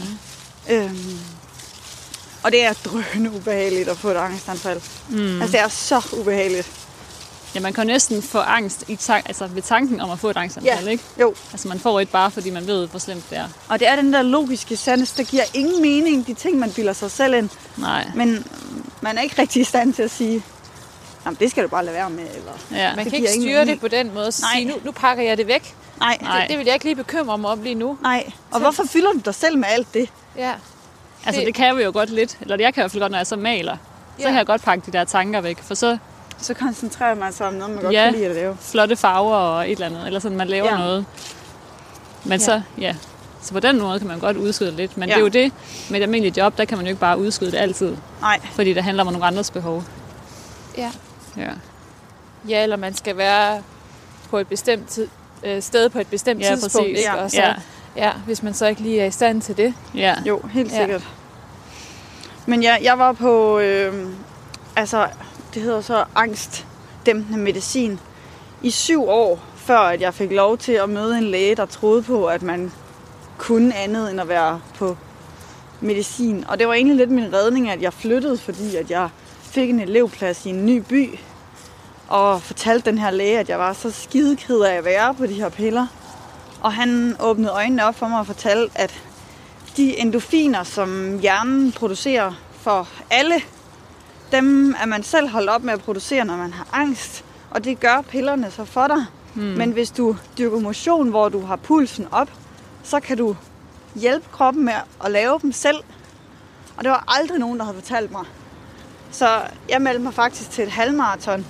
[0.70, 1.18] Øhm,
[2.42, 4.80] og det er drønende ubehageligt at få et angstanfald.
[5.08, 5.40] Mm.
[5.42, 6.70] Altså, det er så ubehageligt.
[7.54, 10.36] ja, man kan næsten få angst i tank, altså ved tanken om at få et
[10.36, 10.90] angstanfald, Ja.
[10.90, 11.04] ikke?
[11.20, 13.48] Jo, Altså man får et bare, fordi man ved, hvor slemt det er.
[13.68, 16.92] og det er den der logiske sandhed, der giver ingen mening, de ting, man bilder
[16.92, 17.48] sig selv ind.
[17.76, 18.06] Nej.
[18.14, 18.44] Men
[19.00, 20.42] man er ikke rigtig i stand til at sige,
[21.26, 22.24] Jamen, det skal du bare lade være med.
[22.24, 22.94] Eller, Ja.
[22.96, 24.32] Man Det kan ikke styre det på den måde.
[24.32, 24.52] Så Nej.
[24.54, 25.74] sige, nu, nu pakker jeg det væk.
[26.00, 26.16] nej.
[26.20, 27.98] Det, det vil jeg ikke lige bekymre mig om lige nu.
[28.02, 28.32] nej.
[28.50, 30.08] Og hvorfor fylder du dig selv med alt det?
[30.36, 30.52] Ja.
[31.26, 32.38] Altså Det- det kan vi jo godt lidt.
[32.40, 33.76] Eller jeg kan i hvert fald godt, når jeg så maler.
[34.16, 34.28] Så Ja.
[34.28, 35.62] kan jeg godt pakke de der tanker væk.
[35.62, 35.98] For så
[36.38, 38.04] Så koncentrerer man sig om noget, man godt Ja.
[38.04, 38.56] kan lide at lave.
[38.60, 40.72] flotte farver og et eller andet, eller sådan, man laver Ja.
[40.72, 40.78] ja.
[40.78, 41.04] noget.
[42.24, 42.44] Men Ja.
[42.44, 42.94] så, ja.
[43.42, 44.96] Så på den måde kan man godt udskyde lidt.
[44.96, 45.14] Men ja.
[45.14, 45.52] det er jo det,
[45.90, 47.96] med et almindeligt job, der kan man jo ikke bare udskyde det altid.
[48.20, 49.84] Nej, Fordi det handler om nogle andres behov.
[50.78, 50.90] Ja.
[51.37, 51.51] Ja,
[52.49, 53.62] Ja, eller man skal være
[54.31, 55.09] på et bestemt tid,
[55.44, 56.72] øh, sted på et bestemt Ja, tidspunkt.
[56.75, 56.99] præcis.
[56.99, 57.01] Ikke?
[57.11, 57.22] Ja.
[57.22, 57.55] Og så, ja,
[57.96, 59.75] ja, hvis man så ikke lige er i stand til det.
[59.94, 60.14] ja.
[60.27, 60.79] jo, helt Ja.
[60.79, 61.03] sikkert.
[62.46, 64.07] Men ja, jeg var på, øh,
[64.77, 65.09] altså,
[65.55, 67.99] det hedder så angstdæmpende medicin,
[68.62, 72.03] i syv år, før at jeg fik lov til at møde en læge, der troede
[72.03, 72.72] på, at man
[73.38, 74.96] kunne andet end at være på
[75.81, 76.44] medicin.
[76.49, 79.09] Og det var egentlig lidt min redning, at jeg flyttede, fordi at jeg
[79.46, 81.18] fik en elevplads i en ny by,
[82.09, 85.26] og fortalte den her læge, at jeg var så skide ked af at være på
[85.26, 85.87] de her piller.
[86.61, 89.02] Og han åbnede øjnene op for mig og fortalte, at
[89.76, 93.35] de endofiner, som hjernen producerer for alle,
[94.32, 97.24] dem er man selv holdt op med at producere, når man har angst.
[97.50, 99.04] Og det gør pillerne så for dig.
[99.35, 99.42] Mm.
[99.42, 102.30] Men hvis du dyrker motion, hvor du har pulsen op,
[102.82, 103.37] så kan du
[103.94, 105.76] hjælpe kroppen med at lave dem selv.
[106.76, 108.24] Og det var aldrig nogen, der havde fortalt mig.
[109.16, 111.46] Så jeg meldte mig faktisk til et halvmarathon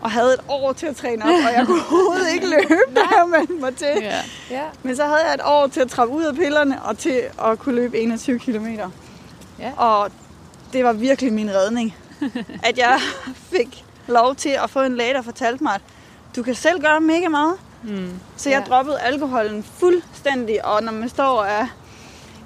[0.00, 3.00] og havde et år til at træne op, og jeg kunne overhovedet ikke løbe, da
[3.00, 3.86] jeg meldte mig til.
[4.00, 4.16] ja.
[4.50, 4.62] Ja.
[4.82, 7.58] Men så havde jeg et år til at trappe ud af pillerne og til at
[7.58, 8.66] kunne løbe 21 km.
[9.58, 9.72] Ja.
[9.76, 10.10] Og
[10.72, 11.96] det var virkelig min redning.
[12.68, 13.00] at jeg
[13.34, 15.80] fik lov til at få en læge, der fortalte mig, at
[16.36, 17.54] du kan selv gøre mega meget.
[17.82, 18.10] Mm.
[18.36, 18.74] Så jeg Ja.
[18.74, 21.66] droppede alkoholen fuldstændig, og når man står og er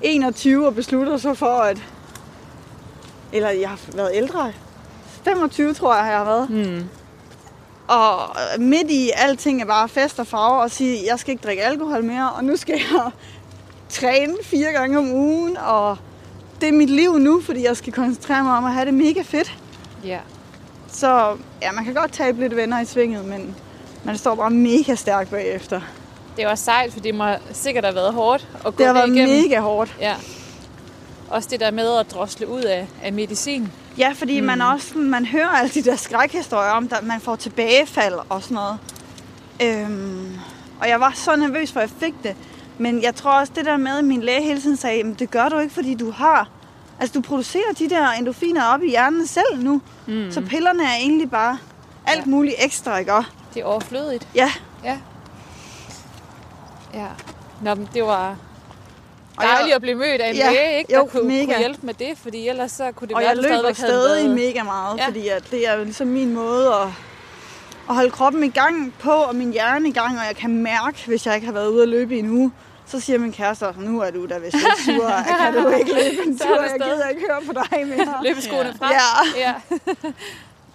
[0.03, 1.79] 21 og beslutter sig for, at...
[3.35, 4.53] Eller jeg har været ældre.
[5.25, 6.51] 25 tror jeg, jeg har været.
[6.51, 6.85] Mm.
[7.89, 11.63] Og midt i alting er bare fest og farver og sige, jeg skal ikke drikke
[11.65, 13.11] alkohol mere, og nu skal jeg
[13.89, 15.97] træne fire gange om ugen, og
[16.61, 19.23] det er mit liv nu, fordi jeg skal koncentrere mig om at have det mega
[19.25, 19.55] fedt.
[20.05, 20.19] ja.
[20.93, 23.55] Så ja, man kan godt tabe lidt venner i svinget, men
[24.05, 25.81] man står bare mega stærkt bagefter.
[26.37, 29.09] Det var sejt, for det må sikkert have været hårdt at gå Det har været
[29.17, 29.43] igennem.
[29.43, 29.97] mega hårdt.
[30.01, 30.15] Ja.
[31.35, 33.73] Også det der med at drosle ud af, af medicin.
[33.99, 34.47] Ja, fordi mm.
[34.47, 38.55] man også man hører alle de der skrækhistorier om, at man får tilbagefald og sådan
[38.55, 38.79] noget.
[39.63, 40.33] Øhm,
[40.81, 42.37] og jeg var så nervøs, for jeg fik det.
[42.79, 45.31] Men jeg tror også, det der med, at min læge hele tiden sagde, "Jamen, det
[45.31, 46.49] gør du ikke, fordi du har...
[47.01, 49.81] Altså, du producerer de der endorfiner op i hjernen selv nu.
[50.07, 50.31] Mm.
[50.31, 51.59] Så pillerne er egentlig bare
[52.07, 52.31] alt Ja.
[52.31, 53.13] muligt ekstra, ikke?
[53.55, 54.29] Det er overflødigt.
[54.35, 54.53] Ja,
[54.85, 54.99] Ja.
[56.95, 57.07] Ja.
[57.63, 58.37] Nå, men det var
[59.37, 60.93] Og jeg- dejligt at blive mødt af en Ja, læge, ikke?
[60.93, 61.45] Der jo, kunne, mega.
[61.45, 63.55] kunne hjælpe med det, fordi ellers så kunne det og være, jeg at du løber
[63.55, 64.35] stadigvæk havde stadig været...
[64.55, 65.07] mega meget, Ja.
[65.07, 66.89] fordi at det er jo ligesom min måde at,
[67.89, 71.03] at holde kroppen i gang på, og min hjerne i gang, og jeg kan mærke,
[71.07, 72.53] hvis jeg ikke har været ude at løbe i en uge,
[72.87, 75.09] så siger min kæreste, nu er du da vist lidt sur,
[75.41, 77.87] kan du ikke løbe en Så er tur, du jeg gider ikke høre på dig
[77.87, 78.15] mere.
[78.29, 78.87] Løbeskoene Ja.
[78.87, 78.93] frem.
[79.37, 79.55] Ja, Ja.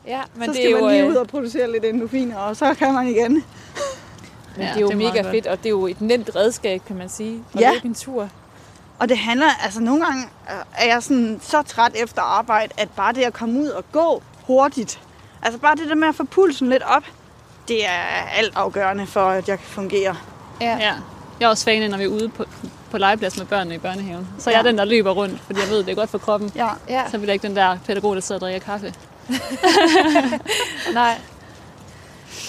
[0.18, 2.38] ja, men så det skal er jo, man lige øh, ud og producere lidt endorfiner,
[2.38, 3.34] og så kan man igen.
[3.34, 3.44] Men
[4.58, 6.82] Ja, det er jo det er mega fedt, og det er jo et nemt redskab,
[6.88, 7.72] kan man sige, at Ja.
[7.74, 8.30] løbe en tur.
[9.00, 12.90] Og det handler, altså nogle gange øh, er jeg sådan så træt efter arbejde, at
[12.90, 15.00] bare det at komme ud og gå hurtigt,
[15.42, 17.04] altså bare det der med at få pulsen lidt op,
[17.68, 17.92] det er
[18.38, 20.16] alt afgørende for, at jeg kan fungere.
[20.62, 20.78] Ja.
[20.78, 22.46] Jeg er også fan når vi er ude på,
[22.92, 24.28] på legeplads med børnene i børnehaven.
[24.40, 24.58] Så er Ja.
[24.58, 26.52] jeg den, der løber rundt, fordi jeg ved, det er godt for kroppen.
[26.56, 28.94] Ja, Ja, Så bliver jeg ikke den der pædagog, der sidder og drikker kaffe.
[30.94, 31.18] nej.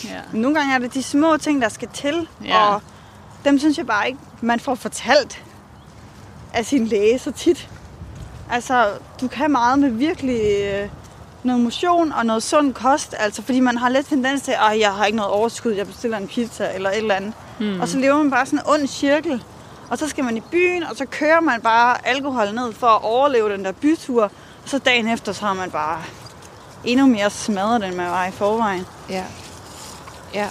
[0.05, 0.21] Ja.
[0.33, 2.59] Nogle gange er det de små ting, der skal til, Ja.
[2.75, 2.83] og
[3.45, 5.43] dem synes jeg bare ikke, man får fortalt
[6.55, 7.69] af sin læge så tit.
[8.51, 8.89] Altså,
[9.21, 10.89] du kan meget med virkelig øh,
[11.43, 14.93] noget motion og noget sund kost, altså fordi man har lidt tendens til, at jeg
[14.93, 17.33] har ikke noget overskud, jeg bestiller en pizza eller et eller andet.
[17.61, 17.81] Mm.
[17.81, 19.45] Og så lever man bare sådan en ond cirkel.
[19.91, 23.05] Og så skal man i byen, og så kører man bare alkohol ned for at
[23.05, 24.23] overleve den der bytur.
[24.23, 24.31] Og
[24.65, 26.03] så dagen efter, så har man bare
[26.85, 28.87] endnu mere smadret, end man var i forvejen.
[29.09, 29.25] Ja.
[30.35, 30.49] Ja.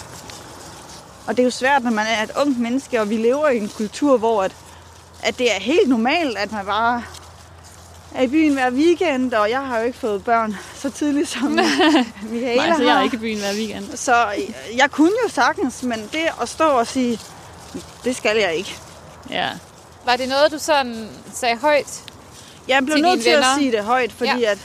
[1.28, 3.58] Og det er jo svært, når man er et ungt menneske, og vi lever i
[3.58, 4.56] en kultur, hvor at,
[5.24, 7.04] at det er helt normalt, at man bare
[8.16, 11.44] er i byen hver weekend, og jeg har jo ikke fået børn så tidligt som
[12.30, 13.98] Michaela Nej, altså, jeg er ikke i byen hver weekend.
[13.98, 14.26] Så
[14.78, 17.20] jeg kunne jo sagtens, men det at stå og sige,
[18.04, 18.76] det skal jeg ikke.
[19.30, 19.48] Ja.
[20.06, 22.04] Var det noget, du sådan sagde højt?
[22.68, 23.56] Jeg blev Til nødt til at venner?
[23.58, 24.52] sige det højt, fordi Ja.
[24.52, 24.58] at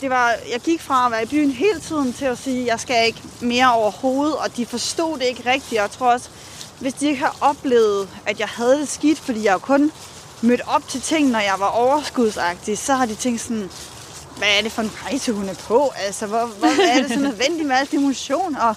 [0.00, 2.66] det var, jeg gik fra at være i byen hele tiden til at sige, at
[2.66, 5.72] jeg skal ikke mere overhovedet, og de forstod det ikke rigtigt.
[5.80, 6.28] Og jeg tror også,
[6.84, 9.92] hvis de ikke har oplevet, at jeg havde det skidt, fordi jeg jo kun
[10.42, 13.70] mødte op til ting, når jeg var overskudsagtig, så har de tænkt sådan,
[14.36, 15.92] hvad er det for en rejse, hun er på?
[15.96, 18.56] Altså, hvor, hvor er det så nødvendigt med al det motion?
[18.56, 18.76] Og,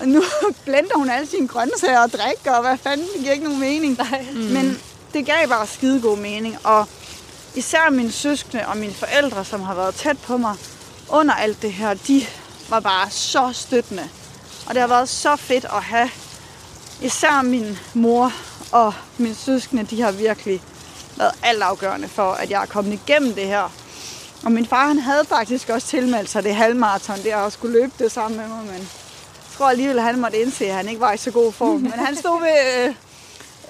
[0.00, 0.22] og nu
[0.64, 3.98] blender hun alle sine grøntsager og drikker, og hvad fanden, det giver ikke nogen mening.
[3.98, 4.26] Nej.
[4.32, 4.38] Mm.
[4.38, 4.80] Men
[5.12, 6.86] det gav bare skide god mening, og
[7.54, 10.54] især mine søskende og mine forældre, som har været tæt på mig
[11.08, 12.26] under alt det her, de
[12.68, 14.08] var bare så støttende.
[14.66, 16.10] Og det har været så fedt at have
[17.02, 18.32] især min mor
[18.72, 20.62] og mine søskende, de har virkelig
[21.16, 23.72] været altafgørende for, at jeg er kommet igennem det her.
[24.44, 27.92] Og min far, han havde faktisk også tilmeldt sig det halvmarathon, det også skulle løbe
[27.98, 31.12] det sammen med mig, men jeg tror alligevel, han måtte indse, at han ikke var
[31.12, 31.80] i så god form.
[31.80, 32.84] Men han stod ved,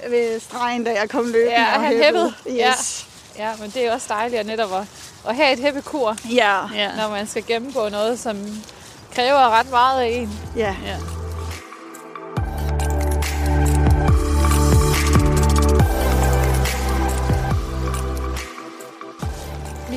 [0.06, 1.50] øh, ved stregen, da jeg kom løbende.
[1.60, 2.34] Ja, og han hæppede.
[2.50, 3.06] Yes.
[3.38, 4.84] Ja, men det er også dejligt at netop at,
[5.28, 6.58] at have et hæppekur, Ja.
[6.74, 6.96] Ja.
[6.96, 8.36] når man skal gennemgå noget, som
[9.14, 10.38] kræver ret meget af en.
[10.56, 10.76] ja.
[10.86, 10.96] ja.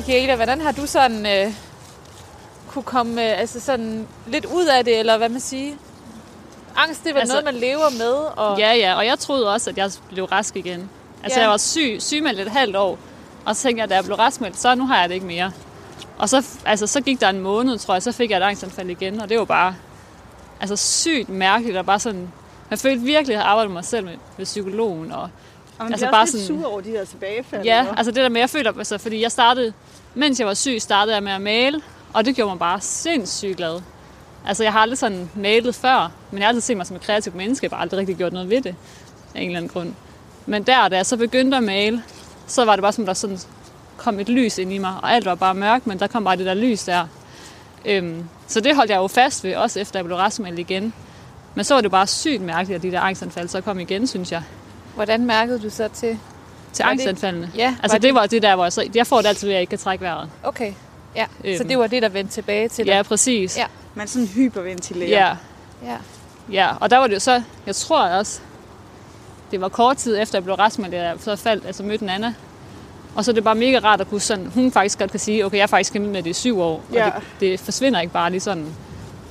[0.06, 1.52] Michaela, hvordan har du sådan øh,
[2.68, 5.74] kunne komme øh, altså sådan lidt ud af det, eller hvad man siger?
[6.76, 9.70] Angst, det vel Altså- noget, man lever med, og Ja, ja, og jeg troede også,
[9.70, 10.90] at jeg blev rask igen.
[11.22, 11.42] Altså, Ja.
[11.42, 12.98] jeg var syg, sygemeldt et halvt år,
[13.44, 15.52] og så tænkte jeg, da jeg blev raskmeldt, så nu har jeg det ikke mere.
[16.18, 18.90] Og så, altså, så gik der en måned, tror jeg, så fik jeg et angstanfald
[18.90, 19.74] igen, og det var bare
[20.60, 22.32] altså, sygt mærkeligt, og bare sådan,
[22.70, 25.28] jeg følte virkelig, at jeg arbejdede med mig selv med, med psykologen, og
[25.82, 27.64] Og man Altså bare lidt sådan- sur over de her tilbagefald.
[27.64, 27.92] Ja, ikke?
[27.96, 29.72] altså det der med, jeg føler, altså, fordi jeg startede,
[30.14, 31.80] mens jeg var syg, startede jeg med at male,
[32.12, 33.80] og det gjorde mig bare sindssygt glad.
[34.46, 37.02] Altså jeg har aldrig sådan malet før, men jeg har altid set mig som et
[37.02, 38.74] kreativt menneske, jeg har bare aldrig rigtig gjort noget ved det,
[39.34, 39.92] af en eller anden grund.
[40.46, 42.02] Men der, da jeg så begyndte at male,
[42.46, 43.38] så var det bare som, der sådan
[43.96, 46.36] kom et lys ind i mig, og alt var bare mørkt, men der kom bare
[46.36, 47.06] det der lys der.
[47.84, 50.94] Øhm, så det holdt jeg jo fast ved, også efter jeg blev raskmeldt igen.
[51.54, 54.32] Men så var det bare sygt mærkeligt, at de der angstanfald så kom igen, synes
[54.32, 54.42] jeg,
[54.94, 56.18] hvordan mærkede du så til?
[56.72, 57.50] til det- angstanfaldene.
[57.56, 59.52] Ja, Altså var det var det der, hvor jeg, så, jeg får det altid ved,
[59.52, 60.28] at jeg ikke kan trække vejret.
[60.42, 60.72] Okay,
[61.16, 61.24] ja.
[61.44, 61.56] Øhm.
[61.58, 62.92] Så det var det, der vendte tilbage til dig?
[62.92, 63.58] Ja, præcis.
[63.58, 63.64] Ja.
[63.94, 65.08] Man sådan hyperventilerer.
[65.10, 65.36] Ja,
[65.90, 65.96] ja.
[66.52, 66.68] ja.
[66.80, 68.40] Og der var det jo så, jeg tror også,
[69.50, 72.34] det var kort tid efter, jeg blev raskmeldt, at jeg så faldt, altså mødte Anna.
[73.14, 75.46] Og så er det bare mega rart at kunne sådan, hun faktisk godt kan sige,
[75.46, 77.06] okay, jeg har faktisk kæmpet med det i syv år, Ja.
[77.06, 78.66] og det, det forsvinder ikke bare lige sådan.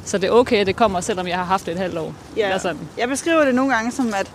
[0.06, 2.14] Så det er okay, at det kommer, selvom jeg har haft det et halvt år.
[2.38, 2.46] Ja.
[2.46, 2.80] Eller sådan.
[2.98, 4.32] Jeg beskriver det nogle gange som, at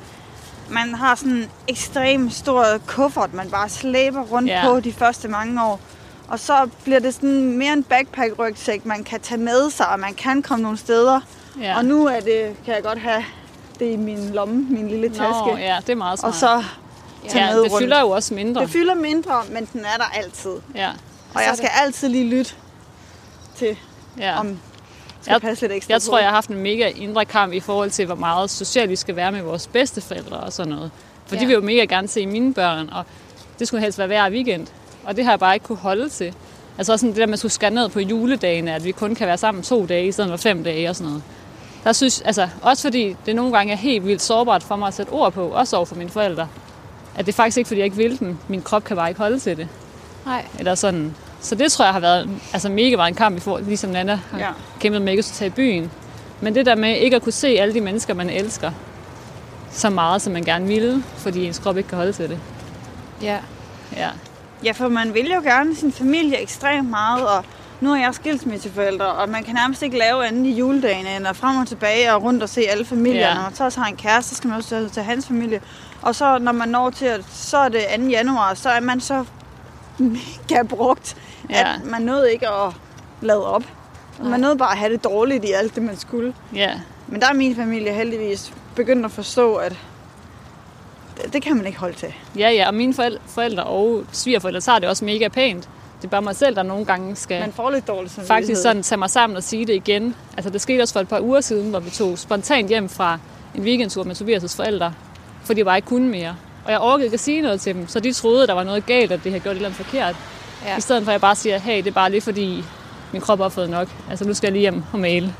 [0.70, 4.62] man har sådan en ekstrem stor kuffert, man bare slæber rundt ja.
[4.64, 5.80] på de første mange år.
[6.28, 10.14] Og så bliver det sådan mere en backpack-rygsæk, man kan tage med sig, og man
[10.14, 11.20] kan komme nogle steder.
[11.60, 11.76] Ja.
[11.76, 13.24] Og nu er det, kan jeg godt have
[13.78, 15.22] det i min lomme, min lille taske.
[15.22, 16.32] Nå, ja, det er meget smart.
[16.32, 16.64] Og så
[17.28, 17.84] tage ja, med det rundt.
[17.84, 18.62] fylder jo også mindre.
[18.62, 20.50] Det fylder mindre, men den er der altid.
[20.74, 20.90] Ja,
[21.34, 22.54] Og jeg skal altid lige lytte
[23.56, 23.76] til,
[24.18, 24.40] ja.
[24.40, 24.58] om
[25.26, 26.06] skal Jeg- passe lidt ekstra Jeg på.
[26.06, 28.96] tror, jeg har haft en mega indre kamp i forhold til, hvor meget socialt vi
[28.96, 30.90] skal være med vores bedsteforældre og sådan noget.
[31.26, 31.40] For ja.
[31.40, 33.04] De vil jo mega gerne se mine børn, og
[33.58, 34.66] det skulle helst være hver weekend.
[35.04, 36.34] Og det har jeg bare ikke kunne holde til.
[36.78, 39.26] Altså også sådan det der at skulle skære ned på juledagene, at vi kun kan
[39.26, 41.22] være sammen to dage i stedet for fem dage og sådan noget.
[41.84, 44.94] Der synes, altså, også fordi det nogle gange er helt vildt sårbart for mig at
[44.94, 46.48] sætte ord på, også over for mine forældre.
[47.16, 48.38] At det er faktisk ikke, fordi jeg ikke vil dem.
[48.48, 49.68] Min krop kan bare ikke holde til det.
[50.26, 50.44] Nej.
[50.58, 51.14] Eller sådan.
[51.46, 54.20] Så det tror jeg har været altså mega meget en kamp i forhold, ligesom Nana
[54.30, 54.50] har Ja.
[54.80, 55.90] kæmpet med ikke at tage i byen.
[56.40, 58.70] Men det der med ikke at kunne se alle de mennesker, man elsker,
[59.72, 62.38] så meget, som man gerne ville, fordi ens krop ikke kan holde til det.
[63.22, 63.38] Ja.
[63.96, 64.08] Ja,
[64.64, 67.44] Ja, for man vil jo gerne sin familie ekstremt meget, og
[67.80, 71.36] nu er jeg skilsmisseforældre, og man kan nærmest ikke lave andet i juledagen, end at
[71.36, 73.28] frem og tilbage og rundt og se alle familier.
[73.28, 73.34] Ja.
[73.34, 75.60] Man så også har en kæreste, så skal man også til hans familie.
[76.02, 78.02] Og så når man når til, at så er det 2.
[78.02, 79.24] januar, så er man så
[79.98, 81.16] mega brugt,
[81.50, 81.74] Ja.
[81.74, 82.72] at man nåede ikke at
[83.20, 83.62] lade op.
[84.18, 84.28] Nej.
[84.30, 86.34] Man nåede bare at have det dårligt i alt det, man skulle.
[86.54, 86.70] ja,
[87.06, 89.76] Men der er min familie heldigvis begyndt at forstå, at
[91.16, 92.14] det, det kan man ikke holde til.
[92.38, 92.66] ja, ja.
[92.68, 92.94] Og mine
[93.26, 95.68] forældre, og svigerforældre tager det også mega pænt.
[96.02, 98.82] Det er bare mig selv, der nogle gange skal Man får lidt dårligt faktisk sådan
[98.82, 100.14] tage mig sammen og sige det igen.
[100.36, 103.18] Altså det skete også for et par uger siden, hvor vi tog spontant hjem fra
[103.54, 104.92] en weekendtur med Tobias' forældre,
[105.44, 106.36] fordi jeg bare ikke kunne mere.
[106.64, 108.86] Og jeg orkede ikke at sige noget til dem, så de troede, der var noget
[108.86, 110.16] galt, at det havde gjort et eller andet forkert.
[110.66, 110.76] Ja.
[110.76, 112.64] I stedet for at jeg bare siger, hey, det er bare lige fordi
[113.12, 113.88] min krop har fået nok.
[114.10, 115.34] Altså nu skal jeg lige hjem og male.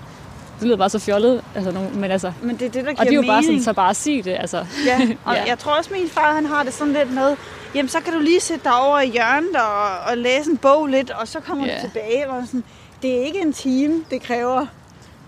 [0.61, 2.33] Det lyder bare så fjollet, altså, men altså...
[2.43, 3.65] Men det er det, der giver Og det er jo bare sådan, mening.
[3.65, 4.67] så bare sig det, altså.
[4.87, 5.45] Ja, og Ja.
[5.47, 7.37] jeg tror også, min far han har det sådan lidt med,
[7.75, 10.87] jamen så kan du lige sætte dig over i hjørnet og, og læse en bog
[10.87, 11.75] lidt, og så kommer Ja.
[11.75, 12.31] du tilbage.
[12.31, 12.65] Og sådan,
[13.03, 14.67] det er ikke en time, det kræver.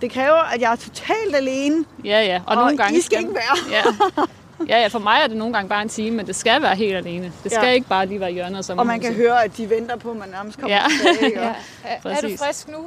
[0.01, 2.37] Det kræver, at jeg er totalt alene, Ja, ja.
[2.37, 3.57] Og, og, nogle gange I skal ikke være.
[3.71, 3.83] Ja.
[4.69, 6.75] ja, ja, for mig er det nogle gange bare en time, men det skal være
[6.77, 7.33] helt alene.
[7.45, 7.73] Det skal Ja.
[7.73, 10.17] ikke bare lige være hjørnet som Og man kan høre, at de venter på, at
[10.17, 10.83] man nærmest kommer Ja.
[11.15, 11.41] tilbage.
[11.43, 11.55] Ja.
[11.85, 12.87] Er, er du frisk nu?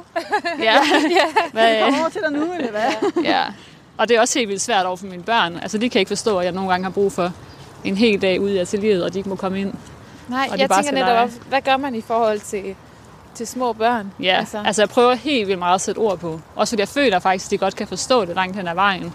[0.62, 0.74] Ja.
[1.52, 3.22] Hvad, kommer over til dig nu, eller hvad?
[3.24, 3.42] ja.
[3.98, 5.56] Og det er også helt vildt svært over for mine børn.
[5.62, 7.32] Altså, de kan ikke forstå, at jeg nogle gange har brug for
[7.84, 9.74] en hel dag ude i atelieret, og de ikke må komme ind.
[10.28, 11.30] Nej, jeg bare tænker netop, lege.
[11.48, 12.74] hvad gør man i forhold til,
[13.34, 14.12] til små børn?
[14.20, 14.62] Ja, altså.
[14.66, 16.40] altså jeg prøver helt vildt meget at sætte ord på.
[16.56, 19.14] Også fordi jeg føler faktisk, at de godt kan forstå det langt hen ad vejen.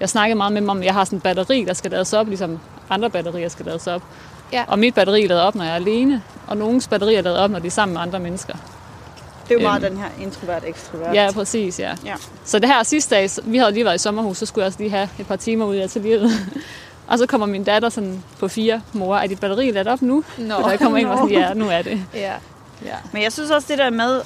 [0.00, 2.12] Jeg snakkede meget med dem om, at jeg har sådan en batteri, der skal lades
[2.12, 2.58] op, ligesom
[2.90, 4.02] andre batterier skal lades op.
[4.52, 4.64] Ja.
[4.68, 7.38] Og mit batteri er lavet op, når jeg er alene, og nogens batteri er lavet
[7.38, 8.54] op, når de er sammen med andre mennesker.
[8.54, 9.62] Det er jo Øhm.
[9.62, 11.14] meget den her introvert-ekstrovert.
[11.14, 11.94] Ja, præcis, ja.
[12.04, 12.14] Ja.
[12.44, 14.78] Så det her sidste dag, vi havde lige været i sommerhus, så skulle jeg også
[14.78, 16.30] lige have et par timer ud i atelieret.
[17.08, 20.24] og så kommer min datter sådan på fire, mor, er dit batteri ladt op nu?
[20.38, 20.54] Nå.
[20.54, 22.04] Og jeg kommer ind og sådan, ja, nu er det.
[22.14, 22.32] Ja.
[22.84, 22.94] Ja.
[23.12, 24.20] Men jeg synes også det der med,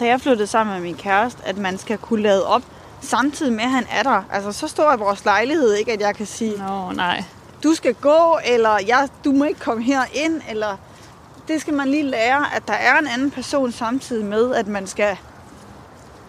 [0.00, 2.62] da jeg flyttede sammen med min kæreste, at man skal kunne lade op,
[3.00, 4.22] samtidig med at han er der.
[4.32, 7.24] Altså så stor er vores lejlighed ikke, at jeg kan sige, Nå, nej.
[7.62, 10.76] du skal gå, eller jeg, du må ikke komme her ind, eller
[11.48, 14.86] det skal man lige lære, at der er en anden person samtidig med, at man
[14.86, 15.16] skal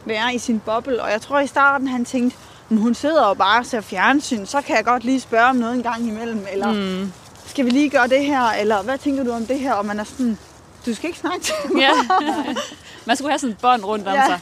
[0.05, 1.01] være i sin boble.
[1.03, 2.37] Og jeg tror i starten, han tænkte,
[2.69, 5.75] "Men hun sidder og bare ser fjernsyn, så kan jeg godt lige spørge om noget
[5.75, 7.11] en gang imellem, eller Mm.
[7.45, 9.73] skal vi lige gøre det her, eller hvad tænker du om det her?
[9.73, 10.37] Og man er sådan,
[10.85, 11.81] du skal ikke snakke til mig.
[11.81, 11.91] Ja.
[13.05, 14.25] Man skulle have sådan et bånd rundt om Ja.
[14.25, 14.39] sig.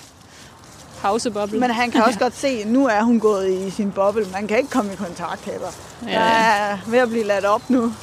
[1.02, 1.60] Pauseboble.
[1.60, 4.26] Men han kan også godt se, at nu er hun gået i sin boble.
[4.34, 5.68] Man kan ikke komme i kontakt heller.
[6.08, 6.26] Ja, Ja, ja.
[6.26, 7.94] Jeg er ved at blive ladt op nu.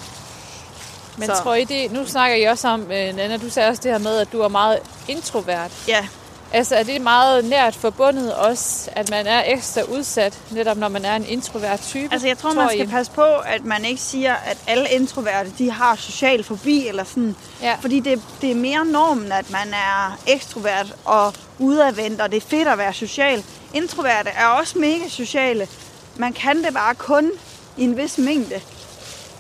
[1.18, 1.35] Men Så.
[1.42, 3.98] tror I det, nu snakker I også om, øh, Nana, du sagde også det her
[3.98, 4.78] med, at du er meget
[5.09, 5.70] introvert.
[5.88, 6.06] Ja,
[6.52, 11.04] Altså er det meget nært forbundet også, at man er ekstra udsat, netop når man
[11.04, 12.09] er en introvert type?
[12.12, 12.87] altså jeg tror, man skal I?
[12.87, 17.37] passe på, at man ikke siger, at alle introverte, de har social fobi eller sådan.
[17.62, 17.76] Ja.
[17.80, 22.46] Fordi det, det er mere normen, at man er ekstrovert og udadvendt, og det er
[22.48, 23.44] fedt at være social.
[23.74, 25.68] Introverte er også mega sociale.
[26.16, 27.30] Man kan det bare kun
[27.76, 28.61] i en vis mængde.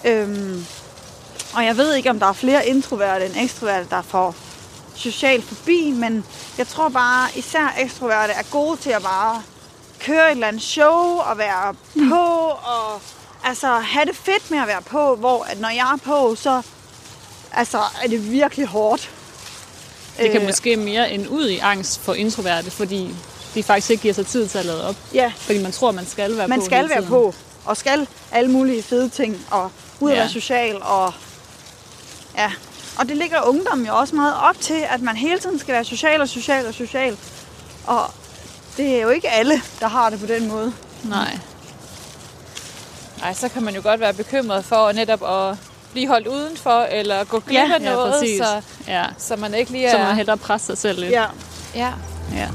[0.04, 0.66] Øhm,
[1.54, 4.34] og jeg ved ikke, om der er flere introverte end ekstroverte, der får
[4.96, 6.24] social fobi, men
[6.58, 9.42] jeg tror bare, især ekstroverte er gode til at bare
[10.00, 11.74] køre et eller andet show og være
[12.08, 12.24] på,
[12.64, 13.00] og
[13.44, 16.62] altså have det fedt med at være på, hvor at når jeg er på, så
[17.52, 19.10] altså, er det virkelig hårdt.
[20.20, 23.14] Det kan Øh, måske mere end ud i angst for introverte, fordi
[23.54, 24.96] de faktisk ikke giver sig tid til at lade op.
[25.14, 28.06] Ja, Fordi man tror, man skal være man på skal hele være på, og skal
[28.32, 30.20] alle mulige fede ting, og ud at Ja.
[30.20, 31.12] være social, og
[32.36, 32.52] ja.
[32.98, 35.84] Og det ligger ungdommen jo også meget op til, at man hele tiden skal være
[35.84, 37.16] social og social og social.
[37.86, 38.10] Og
[38.76, 40.72] det er jo ikke alle, der har det på den måde.
[41.04, 41.38] Nej.
[43.20, 45.56] Nej, så kan man jo godt være bekymret for netop at
[45.92, 48.38] blive holdt udenfor, eller gå glip af ja, noget, præcis.
[48.38, 49.04] så, Ja.
[49.18, 50.04] så man ikke lige Så er...
[50.04, 51.10] man hellere presse sig selv lidt.
[51.12, 51.24] Ja.
[51.74, 51.92] Ja.
[52.34, 52.48] ja.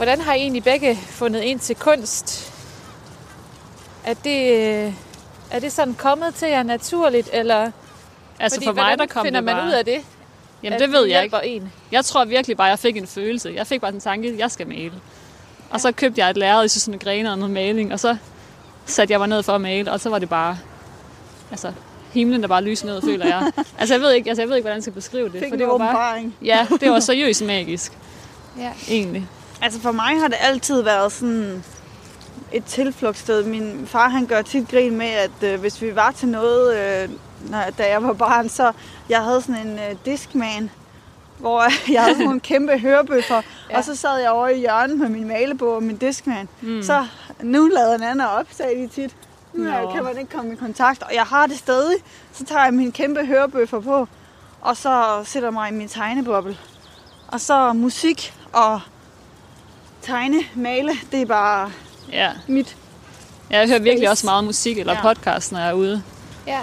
[0.00, 2.52] Hvordan har I egentlig begge fundet ind til kunst?
[4.04, 4.52] Er det,
[4.86, 4.92] øh,
[5.50, 7.70] er det sådan kommet til jer naturligt, eller
[8.38, 9.66] Altså fordi, for mig, hvordan der kom finder det man bare...
[9.66, 10.00] ud af det?
[10.62, 11.36] Jamen at det ved jeg ikke.
[11.44, 11.72] En?
[11.92, 13.52] Jeg tror virkelig bare, jeg fik en følelse.
[13.54, 14.92] Jeg fik bare en tanke, jeg skal male.
[15.70, 18.16] Og så købte jeg et lærred i sådan en grene og noget maling, og så
[18.86, 20.58] satte jeg mig ned for at male, og så var det bare...
[21.50, 21.72] Altså,
[22.12, 23.52] himlen der bare lyste ned, føler jeg.
[23.78, 25.40] Altså, jeg ved ikke, altså, jeg ved ikke hvordan jeg skal beskrive det.
[25.40, 27.92] Fik for det var bare, ja, det var seriøst magisk,
[28.58, 28.72] Ja.
[28.88, 29.28] egentlig.
[29.62, 31.64] Altså for mig har det altid været sådan
[32.52, 33.44] et tilflugtssted.
[33.44, 37.08] Min far han gør tit grin med, at øh, hvis vi var til noget, øh,
[37.50, 38.72] når, da jeg var barn, så
[39.08, 40.70] jeg havde sådan en øh, diskman,
[41.38, 43.76] hvor jeg havde sådan nogle kæmpe hørebøffer, Ja.
[43.78, 46.48] og så sad jeg over i hjørnet med min malebog og min diskman.
[46.60, 46.82] Mm.
[46.82, 47.06] Så
[47.42, 49.16] nu lader Nana op, sagde de tit.
[49.54, 49.92] Nu Nå.
[49.94, 51.96] Kan man ikke komme i kontakt, og jeg har det stadig.
[52.32, 54.08] Så tager jeg min kæmpe hørebøffer på,
[54.60, 56.56] og så sætter mig i min tegneboble.
[57.28, 58.80] Og så musik og
[60.10, 61.72] tegne, male, det er bare
[62.12, 62.30] Ja.
[62.46, 62.76] mit.
[63.50, 65.02] ja jeg hører virkelig også meget musik eller Ja.
[65.02, 66.02] podcast, når jeg er ude
[66.46, 66.60] ja.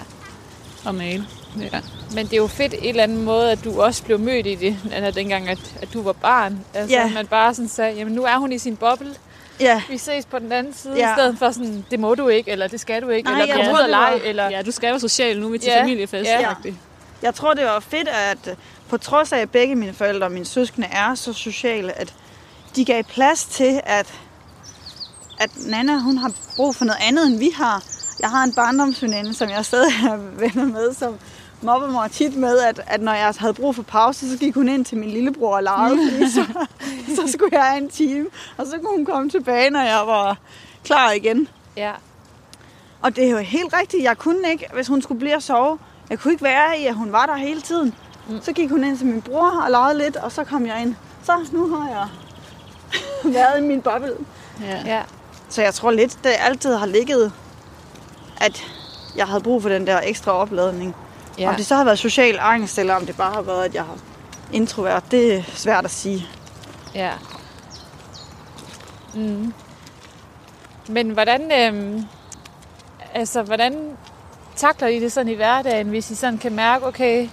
[0.85, 1.25] og male.
[1.61, 1.79] Ja.
[2.15, 4.55] Men det er jo fedt en eller anden måde, at du også blev mødt i
[4.55, 6.59] det, Anna, dengang, at, at du var barn.
[6.73, 7.05] Altså, Ja.
[7.05, 9.15] at man bare sådan sagde, jamen nu er hun i sin boble.
[9.59, 11.11] Ja, Vi ses på den anden side, Ja.
[11.11, 13.55] i stedet for sådan, det må du ikke, eller det skal du ikke, Nej, eller
[13.55, 14.49] kom tror, ud og lege, eller...
[14.49, 15.81] ja, du skal være social nu, vi er til Ja.
[15.81, 16.29] familiefest.
[16.29, 16.39] Ja.
[16.39, 16.53] Ja.
[17.21, 18.55] jeg tror, det var fedt, at
[18.89, 22.13] på trods af, at begge mine forældre og mine søskende er så sociale, at
[22.77, 24.19] de gav plads til, at,
[25.39, 27.83] at Nana hun har brug for noget andet, end vi har.
[28.19, 31.15] Jeg har en barndomsveninde, som jeg stadig er venner med, som
[31.61, 34.69] mobber mig tit med, at, at når jeg havde brug for pause, så gik hun
[34.69, 36.45] ind til min lillebror og legede, fordi så,
[37.15, 40.37] så skulle jeg have en time, og så kunne hun komme tilbage, når jeg var
[40.83, 41.47] klar igen.
[41.77, 41.91] Ja.
[43.01, 44.03] Og det er jo helt rigtigt.
[44.03, 45.77] Jeg kunne ikke, hvis hun skulle blive og sove,
[46.09, 47.93] jeg kunne ikke være i, at hun var der hele tiden.
[48.29, 48.41] Mm.
[48.41, 50.95] Så gik hun ind til min bror og legede lidt, og så kom jeg ind.
[51.23, 52.07] Så nu har jeg
[53.23, 54.13] været i min boble.
[54.61, 54.81] Ja.
[54.85, 55.01] ja.
[55.49, 57.31] Så jeg tror lidt, det altid har ligget,
[58.41, 58.63] at
[59.15, 60.95] jeg havde brug for den der ekstra opladning.
[61.39, 61.49] Ja.
[61.49, 63.83] Om det så har været social angst, eller om det bare har været, at jeg
[63.83, 63.97] har
[64.53, 66.27] introvert, det er svært at sige.
[66.95, 67.11] Ja.
[69.15, 69.53] Mm.
[70.87, 72.03] Men hvordan, øhm,
[73.13, 73.97] altså, hvordan
[74.55, 77.29] takler I det sådan i hverdagen, hvis I sådan kan mærke, okay,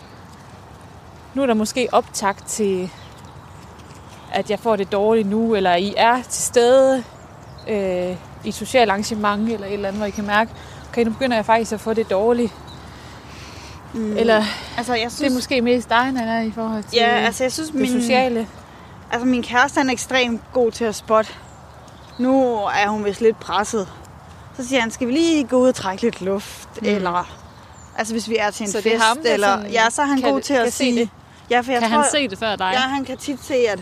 [1.35, 2.91] nu er der måske optakt til,
[4.35, 7.05] at jeg får det dårligt nu, eller I er til stede
[7.69, 8.11] øh,
[8.45, 10.51] i et socialt arrangement eller et eller andet, hvor I kan mærke,
[10.89, 12.53] okay, nu begynder jeg faktisk at få det dårligt.
[13.95, 14.17] Mm.
[14.17, 14.45] Eller
[14.77, 17.71] Altså, jeg det er måske mest dig, Nana, i forhold til Ja, altså jeg synes,
[17.71, 18.49] det min, sociale.
[19.13, 21.31] altså, min kæreste er ekstremt god til at spotte.
[22.19, 23.89] Nu er hun vist lidt presset.
[24.57, 26.69] Så siger han, skal vi lige gå ud og trække lidt luft?
[26.83, 26.89] Mm.
[26.89, 27.37] Eller,
[27.99, 28.95] altså hvis vi er til en Så fest.
[28.95, 31.01] er ham, eller, sådan ja, så er han god til at se sige...
[31.01, 31.09] det?
[31.51, 32.71] Ja, for jeg Kan tror, han se det før dig?
[32.73, 33.79] Ja, han kan tit se, at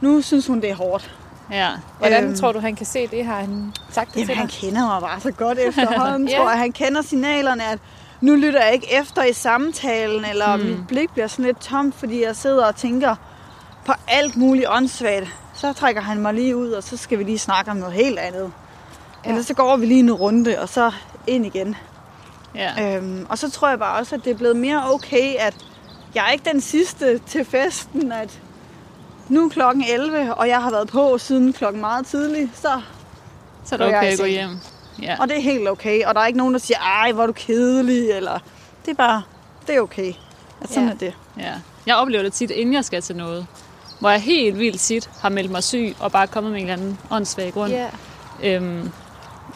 [0.00, 1.14] nu synes hun, det er hårdt.
[1.50, 1.70] ja.
[1.98, 2.36] Hvordan Øhm.
[2.36, 3.24] tror du, han kan se det?
[3.26, 4.54] Har han sagt det Jamen, til han dig?
[4.60, 6.36] kender mig bare så godt efterhånden, Ja.
[6.38, 6.58] tror jeg.
[6.58, 7.78] Han kender signalerne, at
[8.20, 10.62] nu lytter jeg ikke efter i samtalen, eller mm.
[10.62, 13.14] mit blik bliver sådan lidt tomt, fordi jeg sidder og tænker
[13.86, 15.26] på alt muligt åndssvagt.
[15.54, 18.18] Så trækker han mig lige ud, og så skal vi lige snakke om noget helt
[18.18, 18.52] andet.
[19.24, 19.28] Ja.
[19.30, 20.92] Eller så går vi lige en runde, og så
[21.26, 21.76] ind igen.
[22.54, 22.96] ja.
[22.96, 25.56] Øhm, og så tror jeg bare også, at det er blevet mere okay, at
[26.14, 28.40] jeg er ikke den sidste til festen, at
[29.28, 32.80] nu er klokken 11, og jeg har været på siden klokken meget tidlig, så
[33.64, 34.50] Så er det okay at gå hjem.
[35.02, 35.16] Ja.
[35.20, 36.04] Og det er helt okay.
[36.04, 38.38] Og der er ikke nogen, der siger, ej, hvor er du kedelig, eller...
[38.84, 39.22] Det er bare,
[39.66, 40.12] det er okay.
[40.60, 40.88] At sådan Ja.
[40.88, 40.94] ja.
[40.94, 41.14] er det.
[41.38, 41.52] Ja.
[41.86, 43.46] Jeg oplever det tit, inden jeg skal til noget.
[44.00, 46.82] Hvor jeg helt vildt tit har meldt mig syg, og bare kommet med en eller
[46.82, 47.72] anden åndssvag grund.
[47.72, 47.86] Ja.
[48.42, 48.90] Øhm,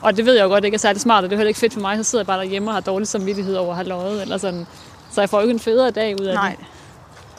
[0.03, 1.61] og det ved jeg jo godt ikke er særlig smart, og det er heller ikke
[1.61, 1.97] fedt for mig.
[1.97, 4.23] Så sidder jeg bare derhjemme og har dårlig samvittighed over at have løjet.
[4.23, 4.67] Eller sådan.
[5.11, 6.57] Så jeg får jo ikke en federe dag ud af Nej.
[6.59, 6.67] det.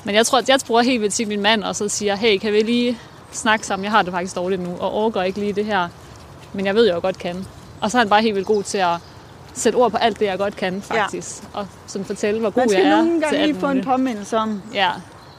[0.04, 2.38] Men jeg tror, at jeg bruger helt vildt tit min mand, og så siger, hey,
[2.38, 2.98] kan vi lige
[3.32, 3.84] snakke sammen?
[3.84, 5.88] Jeg har det faktisk dårligt nu, og overgår ikke lige det her.
[6.54, 7.46] Men jeg ved, jeg jo godt kan.
[7.82, 8.96] Og så er han bare helt vildt god til at
[9.54, 11.44] sætte ord på alt det, jeg godt kan, faktisk.
[11.44, 11.60] Ja.
[11.60, 13.68] Og sådan fortælle, hvor god Man skal jeg er nogle til gange alt lige få
[13.68, 14.90] en påmindelse om, Ja,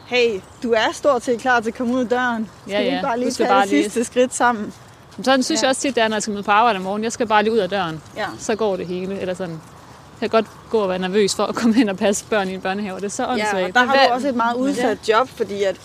[0.06, 2.48] hey, du er stort set klar til at komme ud af døren.
[2.66, 2.90] Skal Ja, vi ja.
[2.94, 4.72] ikke bare lige skal tage bare det lige- sidste skridt sammen?
[5.16, 5.66] Men sådan synes Ja.
[5.66, 7.04] jeg også tit, det er, når jeg skal møde på arbejde i morgen.
[7.04, 8.02] Jeg skal bare lige ud af døren.
[8.16, 8.26] Ja.
[8.38, 9.20] Så går det hele.
[9.20, 9.60] Eller sådan.
[10.20, 12.54] Jeg kan godt gå og være nervøs for at komme hen og passe børn i
[12.54, 12.96] en børnehave.
[12.96, 13.66] Det er så Ja, åndssvagt.
[13.68, 15.76] og der har du også et meget udsat job, fordi at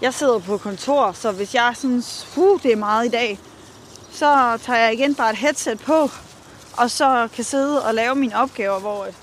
[0.00, 3.38] jeg sidder på kontor, så hvis jeg synes, uh, det er meget i dag,
[4.12, 6.10] så tager jeg igen bare et headset på,
[6.76, 9.14] og så kan sidde og lave mine opgaver, hvor at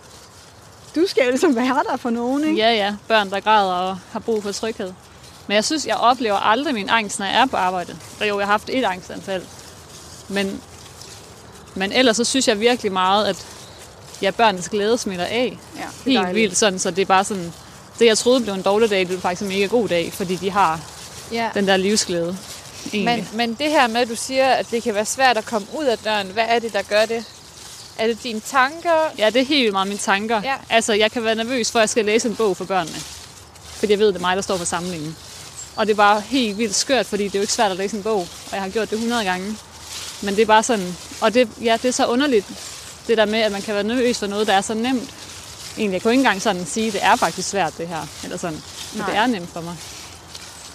[0.95, 2.57] du skal jo ligesom være der for nogen, ikke?
[2.57, 2.95] Ja, ja.
[3.07, 4.93] Børn, der græder og har brug for tryghed.
[5.47, 7.97] Men jeg synes, jeg oplever aldrig min angst, når jeg er på arbejde.
[8.21, 9.43] Og jo, jeg har haft et angstanfald.
[10.27, 10.61] Men,
[11.75, 13.45] men ellers så synes jeg virkelig meget, at
[14.21, 15.57] ja, børnenes glæde smitter af.
[15.75, 16.35] Ja, det er Helt dejligt.
[16.35, 17.53] vildt sådan, så det er bare sådan...
[17.99, 20.35] Det, jeg troede blev en dårlig dag, det blev faktisk en mega god dag, fordi
[20.35, 20.79] de har
[21.31, 21.49] ja.
[21.53, 22.37] den der livsglæde.
[22.93, 23.27] Egentlig.
[23.31, 25.67] Men, men det her med, at du siger, at det kan være svært at komme
[25.79, 27.23] ud af døren, hvad er det, der gør det?
[27.97, 29.11] Er det dine tanker?
[29.17, 30.41] Ja, det er helt vildt meget mine tanker.
[30.43, 30.55] Ja.
[30.69, 32.97] Altså, jeg kan være nervøs for, at jeg skal læse en bog for børnene.
[33.61, 35.15] Fordi jeg ved, det er mig, der står for samlingen.
[35.75, 37.97] Og det er bare helt vildt skørt, fordi det er jo ikke svært at læse
[37.97, 38.19] en bog.
[38.19, 39.57] Og jeg har gjort det 100 gange.
[40.21, 40.95] Men det er bare sådan...
[41.21, 42.45] Og det, ja, det er så underligt,
[43.09, 45.09] det der med, at man kan være nervøs for noget, der er så nemt.
[45.77, 48.07] Egentlig, jeg kunne ikke engang sådan sige, at det er faktisk svært, det her.
[48.23, 48.61] Eller sådan.
[48.93, 49.75] Men det er nemt for mig.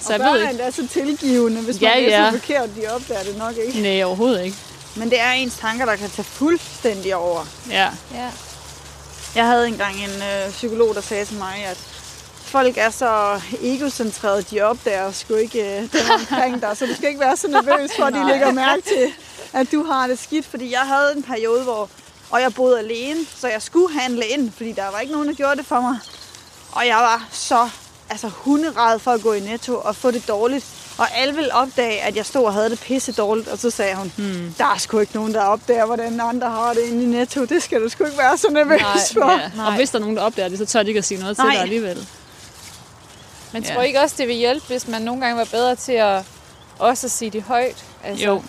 [0.00, 0.50] Så og jeg ved er ikke...
[0.50, 2.30] endda så tilgivende, hvis Ja, man læser ja.
[2.30, 3.80] forkert, de opdager det nok ikke.
[3.80, 4.56] Nej, overhovedet ikke.
[4.96, 7.46] Men det er ens tanker, der kan tage fuldstændig over.
[7.70, 7.88] Ja.
[8.14, 8.30] Ja.
[9.34, 11.76] Jeg havde engang en øh, psykolog, der sagde til mig, at
[12.44, 17.08] folk er så egocentrerede, de opdager sgu ikke øh, dem omkring dig, så du skal
[17.08, 19.12] ikke være så nervøs for, at de lægger mærke til,
[19.52, 20.46] at du har det skidt.
[20.46, 21.88] Fordi jeg havde en periode, hvor
[22.34, 25.34] og jeg boede alene, så jeg skulle handle ind, fordi der var ikke nogen, der
[25.34, 25.98] gjorde det for mig.
[26.72, 27.68] Og jeg var så
[28.10, 30.66] altså, hunderad for at gå i netto og få det dårligt.
[30.98, 33.94] Og alle ville opdage, at jeg stod og havde det pisse dårligt, og så sagde
[33.94, 34.54] hun, hmm.
[34.58, 37.44] der er sgu ikke nogen, der opdager, hvordan andre har det inde i netto.
[37.44, 39.30] Det skal du sgu ikke være så nervøs Nej, for.
[39.62, 39.66] ja.
[39.66, 41.36] Og hvis der er nogen, der opdager det, så tør de ikke at sige noget
[41.36, 41.52] til Nej.
[41.54, 42.08] dig alligevel.
[43.52, 43.74] Men Ja.
[43.74, 46.22] tror I ikke også, det vil hjælpe, hvis man nogle gange var bedre til at
[46.78, 47.84] også at sige det højt?
[48.04, 48.42] Altså, Jo.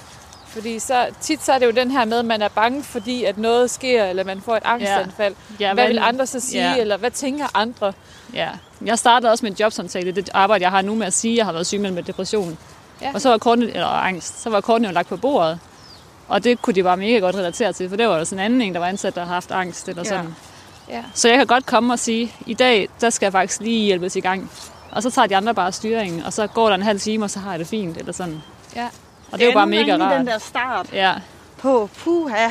[0.55, 3.23] Fordi så, tit så er det jo den her med, at man er bange, fordi
[3.23, 5.35] at noget sker, eller man får et angstanfald.
[5.59, 6.77] Ja, hvad vil andre så sige, Ja.
[6.77, 7.93] eller hvad tænker andre?
[8.33, 8.49] Ja.
[8.85, 11.37] Jeg startede også med en jobsamtale, det arbejde, jeg har nu med at sige, at
[11.37, 12.57] jeg har været syg med depression.
[13.01, 13.11] Ja.
[13.13, 15.59] Og så var kortene, eller angst, så var kortene jo lagt på bordet.
[16.27, 18.45] Og det kunne de bare mega godt relatere til, for det var jo sådan en
[18.45, 20.09] anden en, der var ansat, der har haft angst eller Ja.
[20.09, 20.35] sådan.
[20.89, 21.03] Ja.
[21.13, 24.15] Så jeg kan godt komme og sige, i dag, der skal jeg faktisk lige hjælpes
[24.15, 24.51] i gang.
[24.91, 27.29] Og så tager de andre bare styringen, og så går der en halv time, og
[27.29, 28.41] så har jeg det fint, eller sådan.
[28.75, 28.87] Ja.
[29.32, 30.17] Og det er jo bare mega rart.
[30.19, 31.13] den der start Ja,
[31.57, 32.49] på, puha,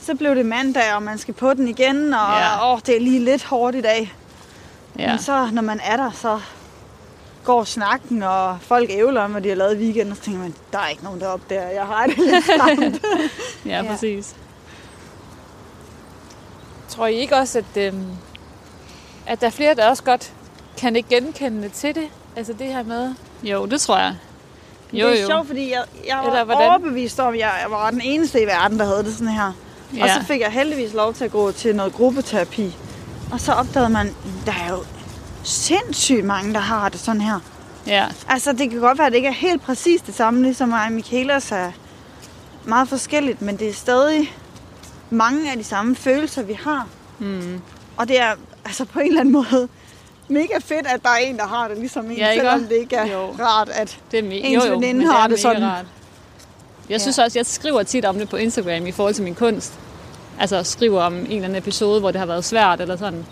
[0.00, 2.72] så blev det mandag, og man skal på den igen, og Ja.
[2.72, 4.14] åh, det er lige lidt hårdt i dag.
[4.98, 5.08] ja.
[5.10, 6.40] Men så, når man er der, så
[7.44, 10.40] går snakken, og folk ævler om, hvad de har lavet i weekenden, og så tænker
[10.40, 13.02] man, der er ikke nogen, der opdager, jeg har det lidt stramt.
[13.66, 13.88] ja, Ja.
[13.90, 14.34] præcis.
[16.88, 18.06] Tror I ikke også, at, øhm,
[19.26, 20.32] at der er flere, der også godt
[20.78, 22.08] kan ikke genkende til det?
[22.36, 23.14] Altså det her med...
[23.42, 24.14] Jo, det tror jeg.
[25.00, 25.26] Jo, det er jo.
[25.28, 26.68] sjovt, fordi jeg, jeg Eller var hvordan?
[26.70, 29.52] overbevist om, at jeg, jeg var den eneste i verden, der havde det sådan her.
[29.96, 30.02] Ja.
[30.02, 32.76] Og så fik jeg heldigvis lov til at gå til noget gruppeterapi.
[33.32, 34.14] Og så opdagede man,
[34.46, 34.84] der er jo
[35.42, 37.40] sindssygt mange, der har det sådan her.
[37.86, 40.68] Ja, Altså, det kan godt være, at det ikke er helt præcis det samme, ligesom
[40.68, 41.72] mig og Michaela sagde.
[42.64, 44.36] meget forskelligt, men det er stadig
[45.10, 46.86] mange af de samme følelser, vi har.
[47.18, 47.60] Mm.
[47.96, 48.34] Og det er
[48.64, 49.68] altså på en eller anden måde
[50.28, 52.66] mega fedt, at der er en, der har det ligesom en, Ja, ikke selvom også?
[52.68, 53.34] det ikke er Jo.
[53.40, 55.64] rart, at Det er me- Ens jo, jo, veninde har det mega sådan.
[55.64, 55.84] Rart.
[56.90, 59.72] Jeg synes også, jeg skriver tit om det på Instagram i forhold til min kunst.
[60.40, 63.26] Altså skriver om en eller anden episode, hvor det har været svært eller sådan.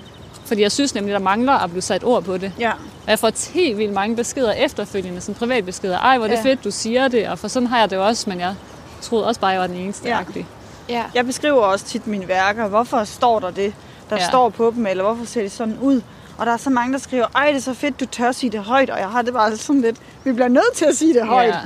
[0.45, 2.53] Fordi jeg synes nemlig, der mangler at blive sat ord på det.
[2.59, 5.99] ja, Og jeg får helt vildt mange beskeder efterfølgende, sådan privatbeskeder.
[5.99, 6.43] Ej, hvor er det Ja.
[6.51, 7.29] fedt, du siger det.
[7.29, 8.55] Og for sådan har jeg det også, men jeg
[9.03, 10.09] troede også bare, jeg var den eneste.
[10.09, 10.19] Ja.
[10.35, 10.45] Ja.
[10.89, 11.05] Ja.
[11.15, 12.69] jeg beskriver også tit mine værker.
[12.69, 13.75] Hvorfor står der det,
[14.11, 14.29] der Ja.
[14.29, 16.01] står på dem, eller hvorfor ser det sådan ud?
[16.43, 18.51] Og der er så mange, der skriver, ej, det er så fedt, du tør sige
[18.51, 18.91] det højt.
[18.91, 21.49] Og jeg har det bare sådan lidt, vi bliver nødt til at sige det højt.
[21.49, 21.61] Ja.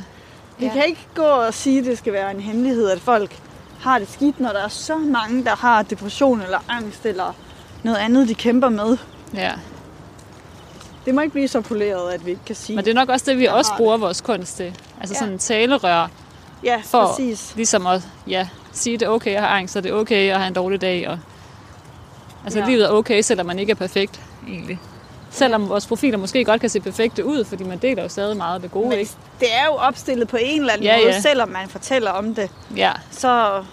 [0.59, 0.73] Vi Ja.
[0.73, 3.39] kan ikke gå og sige, at det skal være en hemmelighed, at folk
[3.81, 7.35] har det skidt, når der er så mange, der har depression eller angst eller
[7.83, 8.97] noget andet, de kæmper med.
[9.35, 9.53] ja.
[11.07, 12.77] Det må ikke blive så poleret, at vi ikke kan sige.
[12.77, 14.65] Men det er nok også det, vi også bruger vores kunst til.
[15.01, 15.19] Altså Ja.
[15.19, 16.09] sådan en talerør
[16.65, 17.53] ja, for præcis.
[17.57, 20.37] ligesom at ja, sige, det er okay at have angst, og det er okay at
[20.39, 21.09] have en dårlig dag.
[21.09, 21.19] Og...
[22.45, 22.67] Altså ja.
[22.67, 24.81] livet er okay, selvom man ikke er perfekt, egentlig.
[25.31, 28.55] Selvom vores profiler måske godt kan se perfekte ud, fordi man deler jo stadig meget
[28.55, 29.13] af det gode, Men ikke?
[29.41, 31.21] det er jo opstillet på en eller anden Ja, måde, ja.
[31.21, 32.51] selvom man fortæller om det.
[32.77, 33.65] Ja, Så,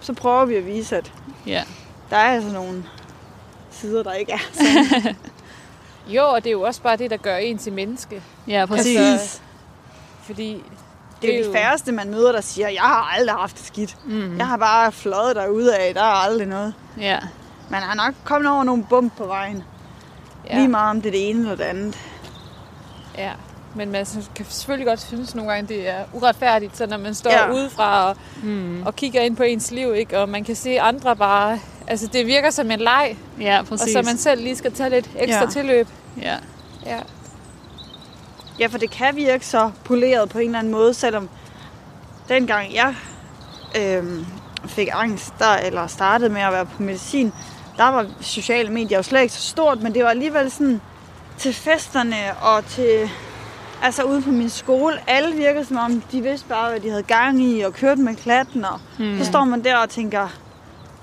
[0.00, 1.12] så prøver vi at vise, at
[1.46, 1.62] ja.
[2.10, 2.84] der er altså nogle
[3.70, 4.38] sider, der ikke er.
[6.08, 8.22] Jo, og det er jo også bare det, der gør en til menneske.
[8.48, 8.98] Ja, præcis.
[8.98, 9.42] Præcis.
[10.22, 10.62] Fordi
[11.22, 13.96] Det er jo de færreste, man møder, der siger, jeg har aldrig haft det skidt.
[14.06, 14.38] Mm.
[14.38, 16.74] Jeg har bare fløjet derude af, der er aldrig noget.
[17.00, 17.18] Ja.
[17.68, 19.62] Man har nok kommet over nogle bump på vejen.
[20.50, 20.54] Ja.
[20.56, 21.98] Lige meget om det er det ene eller det andet.
[23.18, 23.30] Ja,
[23.74, 27.30] men man kan selvfølgelig godt synes nogle gange, det er uretfærdigt, så når man står
[27.30, 27.52] Ja.
[27.52, 28.82] udefra og, Mm.
[28.86, 30.18] og kigger ind på ens liv, ikke?
[30.18, 31.58] og man kan se andre bare...
[31.86, 33.92] Altså, det virker som en leg, Ja, og præcis.
[33.92, 35.44] så man selv lige skal tage lidt ekstra Ja.
[35.44, 35.50] ja.
[35.50, 35.88] tilløb.
[36.22, 36.36] Ja.
[36.86, 36.98] Ja.
[38.58, 41.28] Ja, for det kan virke så poleret på en eller anden måde, selvom
[42.28, 42.94] dengang jeg
[43.78, 44.26] øhm,
[44.66, 47.32] fik angst, der, eller startede med at være på medicin,
[47.80, 50.80] der var sociale medier jo slet ikke så stort, men det var alligevel sådan
[51.38, 53.10] til festerne og til,
[53.82, 57.02] altså ude på min skole, alle virkede som om, de vidste bare, hvad de havde
[57.02, 59.18] gang i og kørte med klatten, og Mm.
[59.18, 60.28] så står man der og tænker,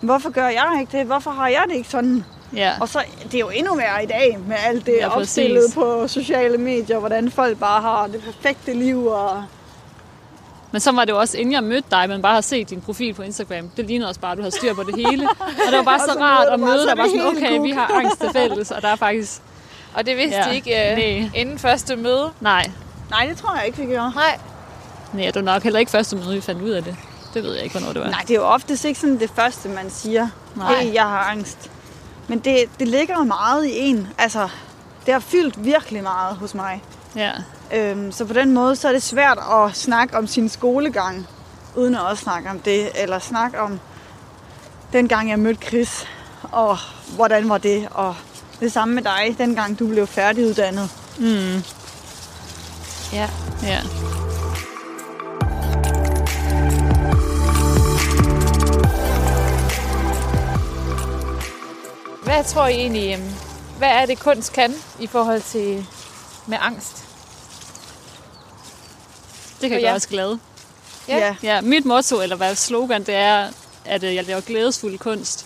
[0.01, 1.05] hvorfor gør jeg ikke det?
[1.05, 2.23] Hvorfor har jeg det ikke sådan?
[2.55, 2.71] Ja.
[2.82, 6.07] Og så, det er jo endnu værre i dag med alt det Ja, opstillet på
[6.07, 9.07] sociale medier, hvordan folk bare har det perfekte liv.
[9.07, 9.43] Og...
[10.78, 12.82] Men så var det jo også, inden jeg mødte dig, men bare har set din
[12.82, 13.69] profil på Instagram.
[13.78, 15.28] Det lignede også bare, at du har styr på det hele.
[15.39, 16.97] Og det var bare så så rart at møde dig.
[16.97, 19.41] Bare det sådan, okay, vi har angst til fælles, og der er faktisk...
[19.93, 20.49] Og det vidste Ja.
[20.49, 21.32] de ikke uh, Nej.
[21.36, 22.32] inden første møde.
[22.41, 22.71] Nej,
[23.09, 24.11] Nej, det tror jeg ikke, vi gjorde.
[24.15, 24.39] Nej.
[25.13, 26.95] Nej, det var nok heller ikke første møde, vi fandt ud af det.
[27.34, 28.09] Det ved jeg ikke, hvornår det var.
[28.09, 30.28] Nej, det er jo oftest ikke sådan det første, man siger.
[30.55, 30.75] Nej.
[30.75, 31.71] Hey, jeg har angst.
[32.28, 34.07] Men det, det ligger jo meget i en.
[34.17, 34.49] Altså,
[35.05, 36.84] det har fyldt virkelig meget hos mig.
[37.15, 37.32] Ja.
[37.74, 41.28] Øhm, så på den måde, så er det svært at snakke om sin skolegang,
[41.76, 43.01] uden at også snakke om det.
[43.01, 43.80] Eller snakke om
[44.93, 46.07] den gang, jeg mødte Chris,
[46.51, 46.78] og
[47.15, 47.88] hvordan var det.
[47.91, 48.15] Og
[48.59, 50.89] det samme med dig, dengang du blev færdiguddannet.
[51.20, 51.63] Mm.
[53.13, 53.30] Ja.
[53.63, 53.82] Ja.
[62.24, 63.34] Hvad tror I egentlig, øhm,
[63.78, 65.88] hvad er det kunst kan i forhold til
[66.47, 67.07] med angst?
[69.62, 69.95] Det kan gøre ja.
[69.95, 70.39] os glade.
[71.08, 71.18] Ja.
[71.18, 71.36] ja.
[71.43, 73.47] Ja, mit motto, eller hvad slogan, det er,
[73.86, 75.45] at øh, jeg laver glædesfuld kunst.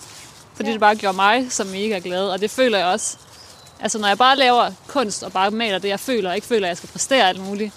[0.54, 0.72] Fordi Ja.
[0.72, 3.16] det bare gjorde mig så mega glad, og det føler jeg også.
[3.80, 6.66] Altså, når jeg bare laver kunst og bare maler det, jeg føler, og ikke føler,
[6.66, 7.72] at jeg skal præstere alt muligt,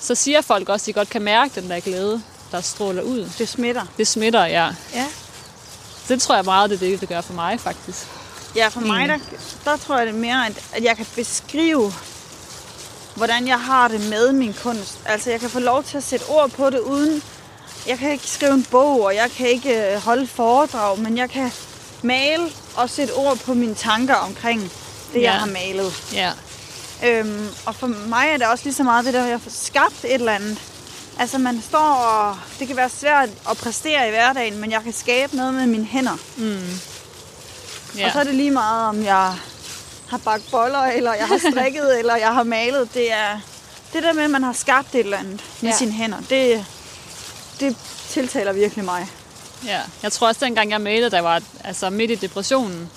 [0.00, 2.22] så siger folk også, at de godt kan mærke den der glæde,
[2.52, 3.28] der stråler ud.
[3.38, 3.82] Det smitter.
[3.96, 4.68] Det smitter, ja.
[4.94, 5.06] Ja.
[6.08, 8.06] Det tror jeg meget, det er det, det gør for mig, faktisk.
[8.56, 9.18] Ja, for mig, der,
[9.64, 11.92] der tror jeg det er mere, at, at jeg kan beskrive,
[13.14, 14.98] hvordan jeg har det med min kunst.
[15.06, 17.22] Altså, jeg kan få lov til at sætte ord på det uden...
[17.86, 21.30] Jeg kan ikke skrive en bog, og jeg kan ikke øh, holde foredrag, men jeg
[21.30, 21.52] kan
[22.02, 22.42] male
[22.76, 24.60] og sætte ord på mine tanker omkring
[25.12, 25.22] det, Ja.
[25.22, 25.92] jeg har malet.
[26.12, 26.30] Ja,
[27.04, 29.50] Øhm, og for mig er det også lige så meget det der, at jeg får
[29.50, 30.58] skabt et eller andet.
[31.18, 32.36] Altså man står og...
[32.58, 35.84] Det kan være svært at præstere i hverdagen, men jeg kan skabe noget med mine
[35.84, 36.16] hænder.
[37.98, 38.06] ja.
[38.06, 39.34] Og så er det lige meget, om jeg
[40.08, 42.94] har bagt boller, eller jeg har strikket, eller jeg har malet.
[42.94, 43.40] Det er
[43.92, 45.76] det der med, at man har skabt et eller andet med Ja.
[45.76, 46.18] sine hænder.
[46.30, 46.64] Det,
[47.60, 47.76] det
[48.10, 49.06] tiltaler virkelig mig.
[49.66, 52.90] Ja, jeg tror også, dengang jeg malede, der var altså midt i depressionen,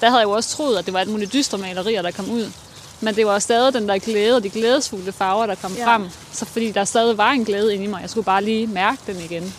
[0.00, 2.30] der havde jeg jo også troet, at det var et muligt dystre malerier, der kom
[2.30, 2.52] ud.
[3.00, 5.86] Men det var stadig den der glæde og de glædesfulde farver, der kom Ja.
[5.86, 6.08] frem.
[6.32, 8.00] Så fordi der stadig var en glæde inde i mig.
[8.02, 9.54] Jeg skulle bare lige mærke den igen.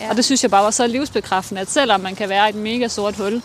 [0.00, 0.10] Ja.
[0.10, 2.54] Og det synes jeg bare var så livsbekræftende, at selvom man kan være i et
[2.54, 3.42] mega sort hul,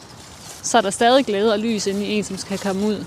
[0.66, 3.06] så er der stadig glæde og lys inde i en, som skal komme ud.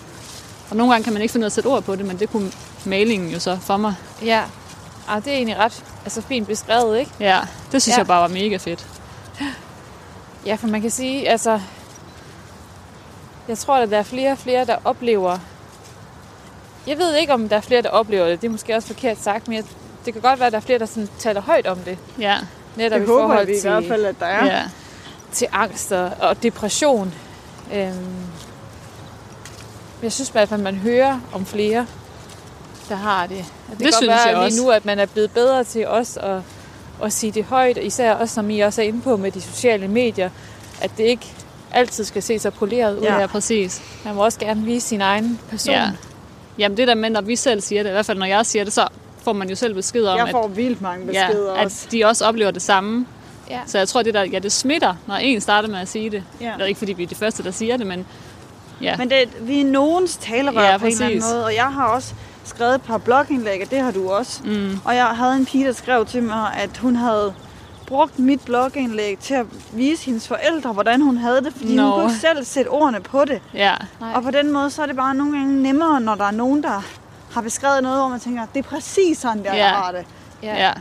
[0.70, 2.18] Og nogle gange kan man ikke finde ud af at sætte ord på det, men
[2.18, 2.52] det kunne
[2.84, 3.94] malingen jo så for mig.
[4.24, 4.42] Ja.
[5.08, 7.10] Ah, det er egentlig ret altså, fint beskrevet, ikke?
[7.20, 7.40] Ja,
[7.72, 7.98] det synes Ja.
[7.98, 8.86] jeg bare var mega fedt.
[10.46, 11.60] Ja, for man kan sige, altså...
[13.48, 15.38] Jeg tror, at der er flere og flere, der oplever...
[16.86, 18.40] Jeg ved ikke, om der er flere, der oplever det.
[18.40, 19.64] Det er måske også forkert sagt, men jeg,
[20.04, 21.98] det kan godt være, at der er flere, der sådan taler højt om det.
[22.18, 22.36] Ja,
[22.76, 24.46] Netop Det i håber forhold vi i til, hvert fald, at der er.
[24.46, 24.62] ja.
[25.32, 27.14] til angst og, og depression.
[27.74, 28.16] Øhm,
[30.02, 31.86] jeg synes i hvert fald, at man hører om flere,
[32.88, 33.38] der har det.
[33.38, 34.62] Og det, Det kan godt synes være jeg lige også.
[34.62, 36.40] nu, at man er blevet bedre til også at,
[37.04, 39.40] at sige det højt, og især også, som I også er inde på med de
[39.40, 40.30] sociale medier,
[40.80, 41.26] at det ikke
[41.72, 43.02] altid skal se så poleret ud.
[43.02, 43.82] Ja, præcis.
[44.04, 45.74] Man må også gerne vise sin egen person.
[45.74, 45.90] Ja.
[46.58, 48.64] Jamen det der med, når vi selv siger det, i hvert fald når jeg siger
[48.64, 48.88] det, så
[49.22, 51.86] får man jo selv besked om, Jeg får vildt mange at, ja, beskeder også.
[51.86, 53.06] at de også oplever det samme.
[53.50, 53.60] Ja.
[53.66, 56.22] Så jeg tror, det der, ja, det smitter, når en starter med at sige det.
[56.40, 56.52] Ja.
[56.56, 58.06] Det er ikke, fordi vi er de første, der siger det, men
[58.82, 58.96] ja.
[58.96, 61.32] Men det, vi er nogens talerør Ja, på en eller anden præcis.
[61.34, 64.40] måde, og jeg har også skrevet et par blogindlæg, og det har du også.
[64.44, 64.80] Mm.
[64.84, 67.34] Og jeg havde en pige, der skrev til mig, at hun havde
[67.86, 71.82] brugt mit blogindlæg til at vise hendes forældre, hvordan hun havde det, fordi Nå.
[71.82, 73.40] hun kunne ikke selv sætte ordene på det.
[73.54, 74.12] Ja, Nej.
[74.14, 76.62] Og på den måde, så er det bare nogle gange nemmere, når der er nogen,
[76.62, 76.82] der
[77.32, 79.68] har beskrevet noget, hvor man tænker, det er præcis sådan, der Ja.
[79.68, 80.04] har det.
[80.42, 80.66] ja.
[80.66, 80.72] ja.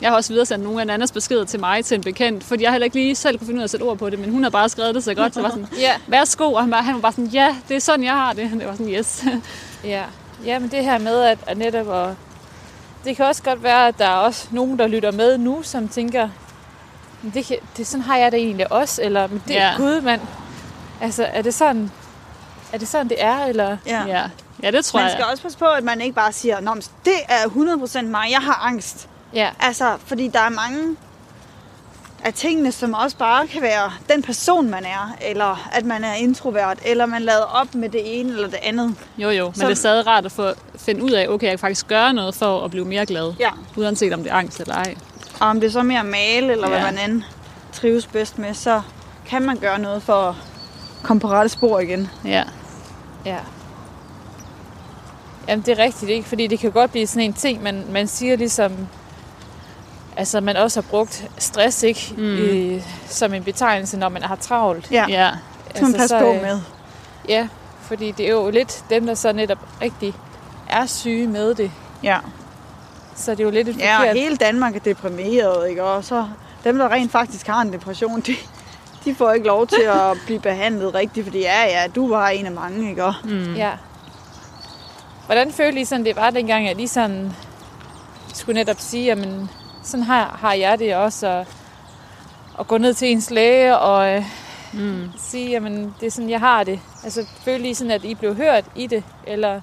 [0.00, 2.70] Jeg har også videresendt nogle af Nannas beskeder til mig til en bekendt, fordi jeg
[2.72, 4.42] heller ikke lige selv kunne finde ud af at sætte ord på det, men hun
[4.42, 6.94] havde bare skrevet det så godt, så var sådan, Ja, værsgo, og han, bare, han
[6.94, 8.50] var bare sådan, ja, det er sådan, jeg har det.
[8.50, 9.24] Det var sådan, yes.
[9.84, 10.02] ja.
[10.44, 12.14] ja, men det her med, at, at netop at,
[13.04, 15.88] det kan også godt være, at der er også nogen, der lytter med nu, som
[15.88, 16.28] tænker,
[17.22, 19.66] "Men det, kan, det sådan har jeg det egentlig også, eller men det Ja.
[19.70, 19.76] ja.
[19.76, 20.20] gud, mand.
[21.00, 21.90] Altså, er det sådan,
[22.72, 23.76] er det sådan, det er, eller?
[23.86, 24.04] Ja.
[24.06, 24.22] ja.
[24.62, 25.12] ja, det tror Man jeg.
[25.12, 27.42] skal også passe på, at man ikke bare siger, Nå, men det er
[27.98, 29.08] 100% mig, jeg har angst.
[29.36, 30.96] Ja, Altså, fordi der er mange
[32.24, 36.14] af tingene, som også bare kan være den person, man er, eller at man er
[36.14, 38.94] introvert, eller man lader op med det ene eller det andet.
[39.18, 41.52] Jo, jo, men Som- det er stadig rart at få, finde ud af, okay, jeg
[41.52, 43.32] kan faktisk gøre noget for at blive mere glad.
[43.40, 43.50] Ja.
[43.76, 44.94] Uanset om det er angst eller ej.
[45.40, 46.84] Og om det er så mere male, eller hvad Ja.
[46.92, 47.22] man end
[47.72, 48.82] trives bedst med, så
[49.26, 50.34] kan man gøre noget for at
[51.02, 52.10] komme på rette spor igen.
[52.24, 52.44] Ja,
[53.24, 53.38] ja.
[55.48, 56.28] Jamen, det er rigtigt, ikke?
[56.28, 58.72] Fordi det kan godt blive sådan en ting, man, man siger ligesom,
[60.16, 62.14] altså man også har brugt stress, ikke?
[62.16, 62.36] Mm.
[62.38, 64.90] I, som en betegnelse, når man har travlt.
[64.90, 65.30] Ja, ja,
[65.68, 66.60] det skal man passe så, på øh, med.
[67.28, 67.48] Ja,
[67.80, 70.14] fordi det er jo lidt dem, der så netop rigtig
[70.68, 71.70] er syge med det.
[72.02, 72.18] Ja.
[73.14, 75.84] Så det er jo lidt et ja, og hele Danmark er deprimeret, ikke?
[75.84, 76.26] Og så
[76.64, 78.34] dem, der rent faktisk har en depression, de,
[79.04, 82.46] de får ikke lov til at blive behandlet rigtigt, fordi ja, ja, du var en
[82.46, 83.04] af mange, ikke?
[83.04, 83.54] Og mm.
[83.54, 83.70] Ja.
[85.26, 87.32] Hvordan følte I sådan, det var dengang, at I sådan
[88.34, 89.50] skulle netop sige, jamen,
[89.86, 91.46] sådan har, har jeg det også, og,
[92.54, 94.24] og gå ned til ens læge og øh,
[94.72, 95.10] Mm.
[95.18, 96.80] sige, jamen, det er sådan, jeg har det.
[97.04, 99.60] Altså, følte I sådan, at I blev hørt i det, eller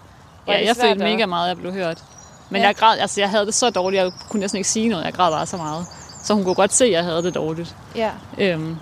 [0.47, 2.03] Ja, det jeg følte at- mega meget, at jeg blev hørt.
[2.49, 2.67] Men Ja.
[2.67, 5.13] jeg græd, altså jeg havde det så dårligt, jeg kunne næsten ikke sige noget, jeg
[5.13, 5.86] græd bare så meget.
[6.24, 7.76] Så hun kunne godt se, at jeg havde det dårligt.
[7.95, 8.78] Ja, Øhm,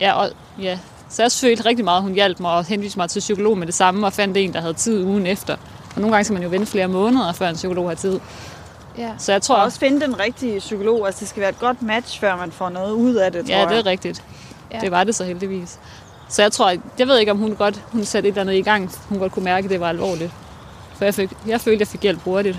[0.00, 0.78] ja, og, ja.
[1.08, 3.66] Så jeg følte rigtig meget, at hun hjalp mig og henviste mig til psykolog med
[3.66, 5.56] det samme, og fandt en, der havde tid ugen efter.
[5.94, 8.20] Og nogle gange skal man jo vente flere måneder, før en psykolog har tid.
[8.98, 9.10] Ja.
[9.18, 11.06] Så jeg tror og også finde den rigtige psykolog.
[11.06, 13.54] Altså, det skal være et godt match, før man får noget ud af det, tror
[13.54, 14.22] Ja, det er rigtigt.
[14.72, 14.78] Ja.
[14.80, 15.78] Det var det så heldigvis.
[16.28, 18.54] Så jeg tror, at- jeg ved ikke, om hun godt hun satte et eller andet
[18.54, 18.90] i gang.
[19.08, 20.32] Hun godt kunne mærke, at det var alvorligt.
[20.96, 22.58] For jeg, fik, jeg følte, at jeg fik hjælp hurtigt.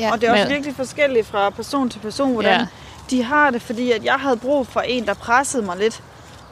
[0.00, 2.66] Ja, Og det er også men- virkelig forskelligt fra person til person, hvordan Ja.
[3.10, 6.02] de har det, fordi at jeg havde brug for en, der pressede mig lidt.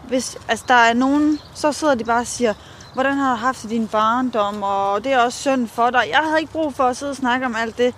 [0.08, 2.54] Hvis altså, der er nogen, så sidder de bare og siger,
[2.94, 6.02] hvordan har du haft din barndom, og det er også synd for dig.
[6.11, 7.94] Jeg havde ikke brug for at sidde og snakke om alt det,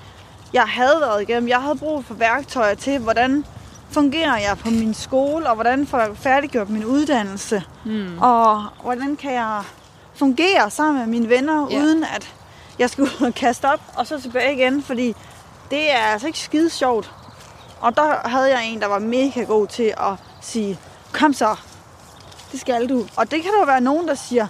[0.53, 1.49] jeg havde været igennem.
[1.49, 3.45] Jeg havde brug for værktøjer til, hvordan
[3.91, 8.19] fungerer jeg på min skole, og hvordan får jeg færdiggjort min uddannelse, Mm.
[8.19, 9.63] og hvordan kan jeg
[10.15, 11.77] fungere sammen med mine venner, ja.
[11.79, 12.35] uden at
[12.79, 12.91] jeg
[13.27, 15.15] og kaste op, og så tilbage igen, fordi
[15.71, 17.11] det er altså ikke skide sjovt.
[17.81, 20.79] Og der havde jeg en, der var mega god til at sige,
[21.13, 21.57] kom så,
[22.53, 23.07] det skal du.
[23.17, 24.47] Og det kan der være nogen, der siger,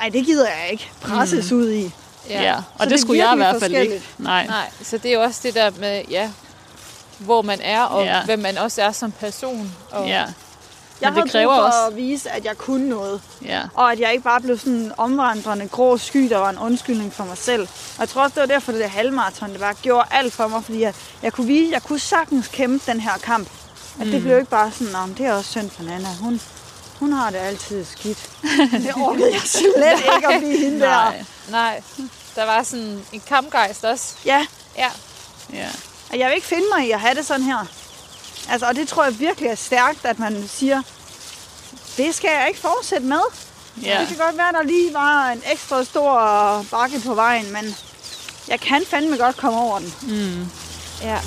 [0.00, 1.58] ej, det gider jeg ikke presses mm.
[1.58, 1.94] ud i.
[2.28, 2.54] Ja, ja.
[2.56, 3.80] Så og det, det er skulle jeg i hvert fald ikke.
[3.80, 4.18] forskelligt.
[4.18, 4.46] Nej.
[4.46, 6.30] Nej, så det er jo også det der med, ja,
[7.18, 8.24] hvor man er, og Ja.
[8.24, 9.72] hvem man også er som person.
[9.90, 10.24] Og, Ja,
[11.00, 13.20] Jeg Men det havde kræver brug for også- at vise, at jeg kunne noget.
[13.44, 13.60] ja.
[13.74, 17.12] Og at jeg ikke bare blev sådan en omvandrende grå sky, der var en undskyldning
[17.12, 17.62] for mig selv.
[17.62, 20.48] Og jeg tror også, det var derfor, det der halvmarathon, det bare gjorde alt for
[20.48, 23.48] mig, fordi jeg, jeg kunne vise, jeg kunne sagtens kæmpe den her kamp.
[24.00, 24.12] At Mm.
[24.12, 26.08] det blev ikke bare sådan, om det er også synd for Nana.
[26.20, 26.40] Hun,
[27.00, 28.30] hun har det altid skidt.
[28.84, 30.88] det orkede jeg slet ikke at blive hende der.
[30.90, 31.24] Nej.
[31.50, 31.82] Nej,
[32.36, 34.04] der var sådan en kampgejst også.
[34.24, 34.46] Ja,
[34.76, 34.88] Ja,
[35.52, 35.68] Ja.
[36.10, 37.66] og jeg vil ikke finde mig i at have det sådan her.
[38.50, 40.82] Altså, og det tror jeg virkelig er stærkt, at man siger,
[41.96, 43.20] det skal jeg ikke fortsætte med.
[43.82, 43.98] Ja.
[44.00, 46.12] Det kan godt være, der lige var en ekstra stor
[46.70, 47.76] bakke på vejen, men
[48.48, 50.52] Jeg kan fandme godt komme over den.
[51.02, 51.18] Ja.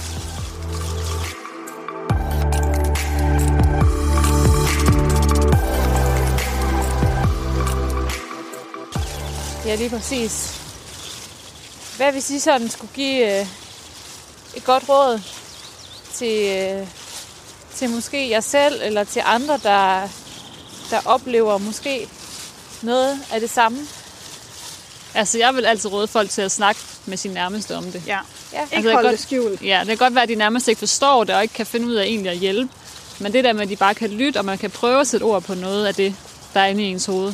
[9.65, 10.61] Ja, lige præcis.
[11.97, 13.47] Hvad hvis I sådan skulle give øh,
[14.55, 15.21] et godt råd
[16.13, 16.87] til, øh,
[17.75, 20.07] til måske jer selv, eller til andre, der,
[20.89, 22.07] der oplever måske
[22.81, 23.79] noget af det samme?
[25.13, 28.03] Altså, jeg vil altid råde folk til at snakke med sin nærmeste om det.
[28.07, 28.17] Ja.
[28.53, 28.61] Ja.
[28.61, 29.61] Ikke Altså, jeg holde godt- det skjult.
[29.61, 31.87] Ja, det kan godt være, at de nærmest ikke forstår det, og ikke kan finde
[31.87, 32.73] ud af egentlig at hjælpe.
[33.19, 35.23] Men det der med, at de bare kan lytte, og man kan prøve at sætte
[35.23, 36.15] ord på noget af det,
[36.53, 37.33] der er inde i ens hoved,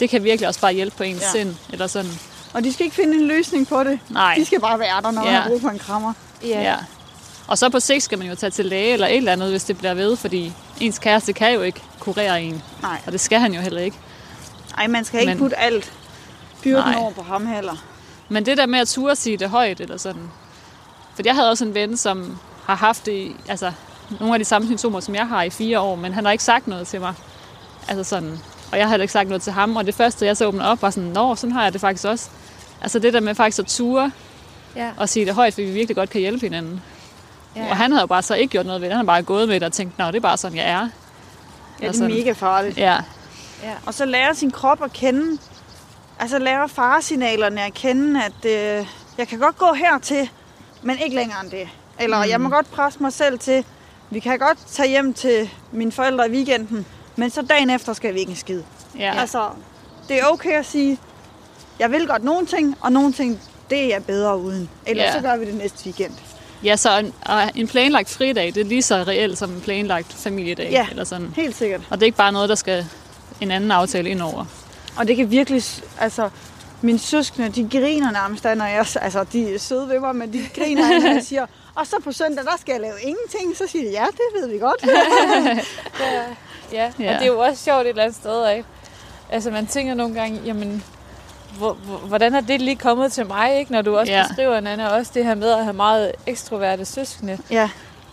[0.00, 1.30] det kan virkelig også bare hjælpe på ens Ja.
[1.32, 1.56] sind.
[1.72, 2.10] Eller sådan.
[2.54, 3.98] Og de skal ikke finde en løsning på det.
[4.08, 4.34] Nej.
[4.38, 5.40] De skal bare være der, når man Ja.
[5.40, 6.12] har brug for en krammer.
[6.44, 6.62] Ja.
[6.62, 6.76] ja.
[7.46, 9.64] Og så på sigt skal man jo tage til læge eller et eller andet, hvis
[9.64, 12.62] det bliver ved, fordi ens kæreste kan jo ikke kurere en.
[12.82, 13.00] Nej.
[13.06, 13.96] Og det skal han jo heller ikke.
[14.78, 15.92] Ej, man skal ikke Men- putte alt
[16.62, 17.00] byrden Nej.
[17.02, 17.76] over på ham heller.
[18.28, 20.30] Men det der med at turde sige det højt, eller sådan.
[21.14, 23.72] For jeg havde også en ven, som har haft det, i- altså,
[24.20, 26.44] nogle af de samme symptomer, som jeg har i fire år, men han har ikke
[26.44, 27.14] sagt noget til mig.
[27.88, 28.38] Altså sådan.
[28.72, 30.68] Og jeg har heller ikke sagt noget til ham, og det første, jeg så åbnede
[30.70, 32.28] op, var sådan, nå, sådan har jeg det faktisk også.
[32.82, 34.12] Altså det der med faktisk at ture
[34.76, 34.90] Ja.
[34.96, 36.80] og sige det højt, fordi vi virkelig godt kan hjælpe hinanden.
[37.56, 37.70] Ja.
[37.70, 38.96] Og han havde jo bare så ikke gjort noget ved det.
[38.96, 40.78] Han har bare gået med det og tænkt, nå, det er bare sådan, jeg er.
[40.78, 40.88] Ja,
[41.80, 42.14] det er sådan.
[42.14, 42.78] mega farligt.
[42.78, 42.96] Ja,
[43.86, 45.38] Og så lære sin krop at kende.
[46.18, 48.44] Altså lære faresignalerne at kende, at
[48.80, 48.86] øh,
[49.18, 50.30] jeg kan godt gå hertil,
[50.82, 51.68] men ikke længere end det.
[51.98, 52.30] Eller mm.
[52.30, 53.64] jeg må godt presse mig selv til,
[54.10, 56.86] vi kan godt tage hjem til mine forældre i weekenden,
[57.20, 58.62] men så dagen efter skal vi ikke en skid.
[58.98, 59.20] ja.
[59.20, 59.48] Altså,
[60.08, 60.98] det er okay at sige,
[61.78, 63.40] jeg vil godt nogle ting, og nogle ting,
[63.70, 64.68] det er bedre uden.
[64.86, 65.12] Ellers Ja.
[65.12, 66.12] så gør vi det næste weekend.
[66.64, 67.12] ja så en,
[67.54, 70.70] en planlagt fridag, det er lige så reelt som en planlagt familiedag.
[70.70, 70.86] Ja.
[70.90, 71.32] Eller sådan.
[71.36, 71.80] Helt sikkert.
[71.90, 72.86] Og det er ikke bare noget, der skal
[73.40, 74.44] en anden aftale ind over.
[74.96, 75.62] Og det kan virkelig,
[76.00, 76.30] altså,
[76.82, 80.48] mine søskende, de griner nærmest, når jeg, altså, de er søde ved mig, men de
[80.54, 83.56] griner, når jeg siger, og så på søndag, der skal jeg lave ingenting.
[83.56, 84.84] Så siger de, ja, det ved vi godt.
[86.00, 86.22] Ja,
[86.72, 86.90] ja.
[87.00, 87.08] Ja.
[87.14, 88.64] og det er jo også sjovt et eller andet sted af.
[89.30, 90.82] Altså man tænker nogle gange, jamen,
[91.58, 93.72] hvor, hvor, hvordan er det lige kommet til mig, ikke?
[93.72, 94.24] Når du også Ja.
[94.28, 97.38] beskriver, Nana, også det her med at have meget ekstroverte søskende.
[97.50, 97.70] ja,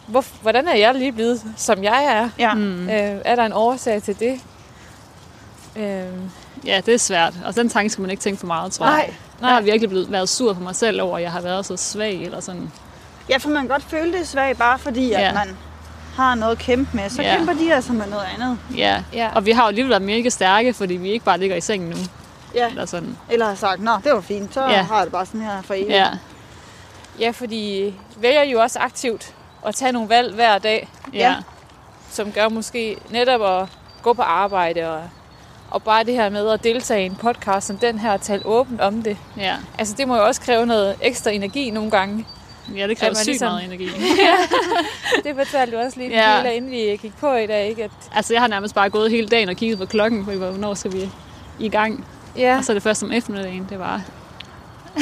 [0.07, 2.29] Hvor, hvordan er jeg lige blevet, som jeg er?
[2.39, 2.53] ja.
[2.53, 2.89] Mm.
[2.89, 4.39] Øh, er der en årsag til det?
[5.75, 6.03] Øh,
[6.65, 7.33] Ja, det er svært.
[7.45, 8.95] Og den tanke skal man ikke tænke for meget, tror jeg.
[8.95, 11.65] Nej, Jeg har virkelig blevet, været sur på mig selv over, at jeg har været
[11.65, 12.13] så svag.
[12.23, 12.71] Eller sådan.
[13.29, 15.33] Ja, for man kan godt føle det svagt, bare fordi, at Ja.
[15.33, 15.57] man
[16.17, 17.09] har noget at kæmpe med.
[17.09, 17.35] Så Ja.
[17.37, 18.57] kæmper de altså med noget andet.
[18.77, 19.03] Ja.
[19.13, 19.29] Ja.
[19.35, 21.89] Og vi har jo alligevel været mega stærke, fordi vi ikke bare ligger i sengen
[21.89, 21.95] nu.
[22.55, 22.69] Ja.
[22.69, 23.17] Eller sådan.
[23.29, 24.81] Eller har sagt, nå, det var fint, så Ja.
[24.83, 25.89] har jeg det bare sådan her for evigt.
[25.89, 26.07] Ja.
[27.19, 29.33] ja, fordi vælger jo også aktivt
[29.65, 31.19] at tage nogle valg hver dag, Ja.
[31.19, 31.35] Ja.
[32.09, 33.69] som gør måske netop at
[34.01, 35.01] gå på arbejde og,
[35.71, 38.45] og bare det her med at deltage i en podcast som den her og tale
[38.45, 39.17] åbent om det.
[39.37, 39.55] Ja.
[39.77, 42.25] Altså det må jo også kræve noget ekstra energi nogle gange.
[42.75, 43.85] Ja, det kræver sygt ligesom- meget energi.
[45.23, 46.37] Det fortalte du også lige, Ja.
[46.41, 46.49] ja.
[46.51, 47.83] inden vi gik på i dag, ikke?
[47.83, 50.73] At, Altså, jeg har nærmest bare gået hele dagen og kigget på klokken, for hvornår
[50.73, 51.09] skal vi
[51.59, 52.05] i gang.
[52.37, 54.01] ja, Og så det først om eftermiddagen, det var.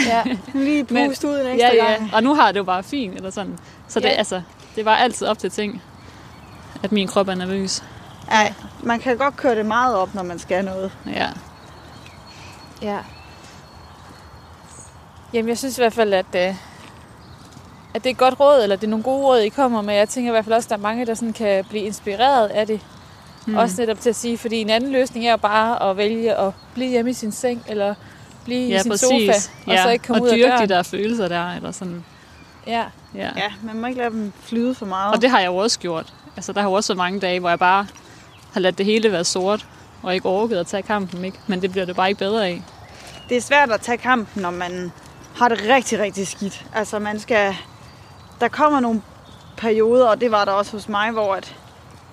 [0.08, 1.92] ja, Lige Men- puste ud en ekstra Ja, ja.
[1.92, 2.10] gang.
[2.14, 3.60] Og nu har det jo bare fint, eller sådan.
[3.88, 4.12] Så det, Ja.
[4.14, 4.42] altså,
[4.76, 5.82] det var altid op til ting,
[6.84, 7.84] at min krop er nervøs.
[8.32, 8.54] Ja,
[8.84, 10.92] man kan godt køre det meget op, når man skal noget.
[11.14, 11.28] Ja.
[12.82, 12.98] ja.
[15.34, 16.56] Jamen, jeg synes i hvert fald, at, øh,
[17.96, 19.96] at det er et godt råd, eller det er nogle gode råd, I kommer med.
[19.96, 22.48] Jeg tænker i hvert fald også, at der er mange, der sådan kan blive inspireret
[22.48, 22.80] af det.
[23.48, 23.56] Mm.
[23.56, 26.54] Også netop til at sige, fordi en anden løsning er jo bare at vælge at
[26.74, 27.96] blive hjemme i sin seng, eller
[28.46, 29.36] blive ja, i sin præcis.
[29.36, 29.84] sofa, og ja.
[29.84, 30.70] så ikke komme og ud af dyrke døren.
[30.70, 32.06] de der følelser der, eller sådan.
[32.68, 32.84] Ja,
[33.16, 33.30] Ja.
[33.36, 35.16] Ja, man må ikke lade dem flyde for meget.
[35.16, 36.14] Og det har jeg jo også gjort.
[36.36, 37.88] Altså, der har jo også været mange dage, hvor jeg bare
[38.54, 39.68] har ladet det hele være sort,
[40.04, 41.38] og ikke orket at tage kampen, ikke?
[41.48, 42.64] Men det bliver det bare ikke bedre af.
[43.30, 44.92] det er svært at tage kampen, når man
[45.36, 46.66] har det rigtig, rigtig skidt.
[46.76, 47.56] Altså man skal...
[48.42, 49.02] Der kommer nogle
[49.58, 51.56] perioder, og det var der også hos mig, hvor at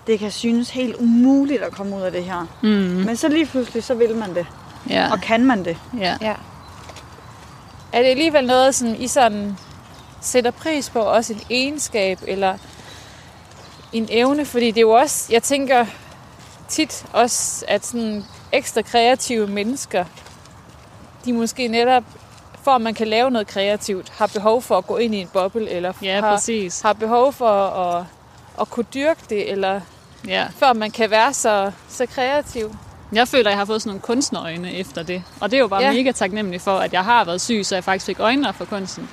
[0.06, 2.46] det kan synes helt umuligt at komme ud af det her.
[2.62, 2.68] Mm.
[3.06, 4.46] Men så lige pludselig, så vil man det.
[4.90, 5.12] Ja.
[5.12, 5.76] Og kan man det.
[5.98, 6.16] ja.
[6.20, 6.34] ja.
[7.92, 9.56] Er det alligevel noget, som I sådan
[10.20, 12.54] sætter pris på, også en egenskab, eller
[13.92, 14.44] en evne?
[14.44, 15.86] Fordi det er jo også, jeg tænker
[16.68, 20.04] tit også, at sådan ekstra kreative mennesker,
[21.24, 22.04] de måske netop,
[22.62, 25.28] for at man kan lave noget kreativt, har behov for at gå ind i en
[25.32, 26.80] boble, eller Ja, har, præcis.
[26.80, 28.04] har behov for at,
[28.60, 29.80] at kunne dyrke det, eller
[30.28, 30.46] Ja.
[30.58, 32.76] før man kan være så, så kreativ.
[33.12, 35.22] Jeg føler, at jeg har fået sådan nogle kunstnerøjne efter det.
[35.40, 35.86] Og det er jo bare Ja.
[35.90, 35.92] ja.
[35.96, 39.08] mega taknemmelig for, at jeg har været syg, så jeg faktisk fik øjnene for kunsten.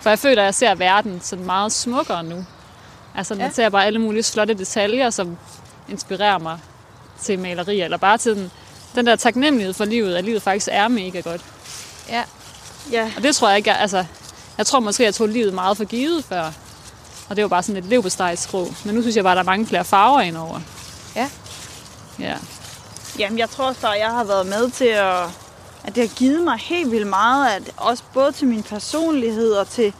[0.00, 2.44] For jeg føler, at jeg ser verden sådan meget smukkere nu.
[3.16, 3.42] Altså, Ja.
[3.42, 5.36] jeg ser bare alle mulige flotte detaljer, som
[5.88, 6.58] inspirerer mig
[7.20, 7.84] til malerier.
[7.84, 8.50] Eller bare til den,
[8.94, 11.40] den der taknemmelighed for livet, at livet faktisk er mega godt.
[12.08, 12.22] Ja.
[12.92, 14.04] Ja, Og det tror jeg ikke, jeg, altså,
[14.58, 16.52] jeg tror måske, jeg tog livet meget for givet før.
[17.28, 18.74] Og det var bare sådan et leverpostejskrog.
[18.84, 20.60] Men nu synes jeg bare, der er mange flere farver indover.
[21.16, 21.30] Ja.
[22.18, 22.36] Ja.
[23.18, 25.24] Jamen, jeg tror at jeg har været med til at...
[25.86, 29.68] At det har givet mig helt vildt meget, at også både til min personlighed og
[29.68, 29.92] til,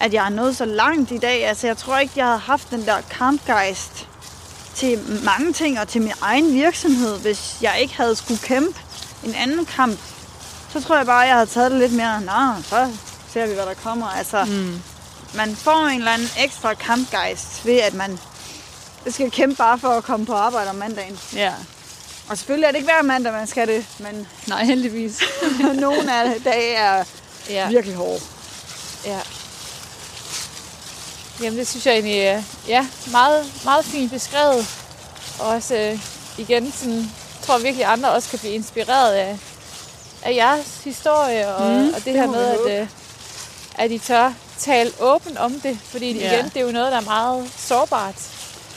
[0.00, 1.46] at jeg er nået så langt i dag.
[1.46, 4.08] Altså, jeg tror ikke, jeg havde haft den der kampgejst
[4.74, 8.80] til mange ting og til min egen virksomhed, hvis jeg ikke havde skulle kæmpe
[9.24, 9.98] en anden kamp.
[10.72, 12.90] Så tror jeg bare, jeg havde taget det lidt mere, nå, så
[13.32, 14.06] ser vi, hvad der kommer.
[14.08, 14.82] Altså, mm.
[15.34, 18.18] man får en eller anden ekstra kampgejst ved, at man
[19.10, 21.18] skal kæmpe bare for at komme på arbejde om mandagen.
[21.34, 21.52] Ja.
[22.28, 25.20] Og selvfølgelig er det ikke hver mandag, man skal det, men Nej, heldigvis.
[25.80, 27.04] nogle af dage er
[27.50, 27.68] Ja.
[27.68, 28.20] virkelig hårde.
[29.06, 29.18] Ja.
[31.42, 34.66] Jamen det synes jeg egentlig er ja, meget, meget fint beskrevet.
[35.38, 35.98] Og også øh,
[36.38, 37.10] igen, sådan,
[37.42, 39.38] tror jeg virkelig, at andre også kan blive inspireret af,
[40.22, 41.48] af jeres historie.
[41.54, 42.86] Og, Mm, og det, det her med, at, øh,
[43.74, 45.78] at I tør tale åbent om det.
[45.84, 46.32] Fordi Ja.
[46.32, 48.14] igen, det er jo noget, der er meget sårbart.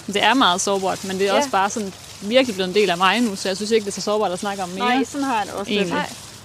[0.07, 1.37] Det er meget sårbart, men det er Ja.
[1.37, 3.91] også bare sådan virkelig blevet en del af mig nu, så jeg synes ikke, det
[3.91, 4.79] er så sårbart at snakke om mere.
[4.95, 5.93] Nej, sådan har jeg det også lidt.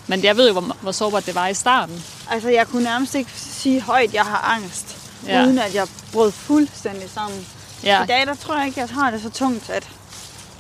[0.06, 2.04] Men jeg ved jo, hvor, hvor sårbart det var i starten.
[2.30, 4.96] Altså, jeg kunne nærmest ikke sige højt, at jeg har angst,
[5.26, 5.38] Ja.
[5.38, 5.44] ja.
[5.44, 7.46] uden at jeg brød fuldstændig sammen.
[7.84, 9.88] Ja, I dag, der tror jeg ikke, at jeg har det så tungt, at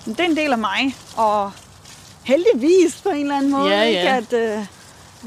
[0.04, 1.52] det er en del af mig, og
[2.24, 4.00] heldigvis på en eller anden måde, Ja, ikke?
[4.00, 4.16] ja.
[4.16, 4.64] At, øh,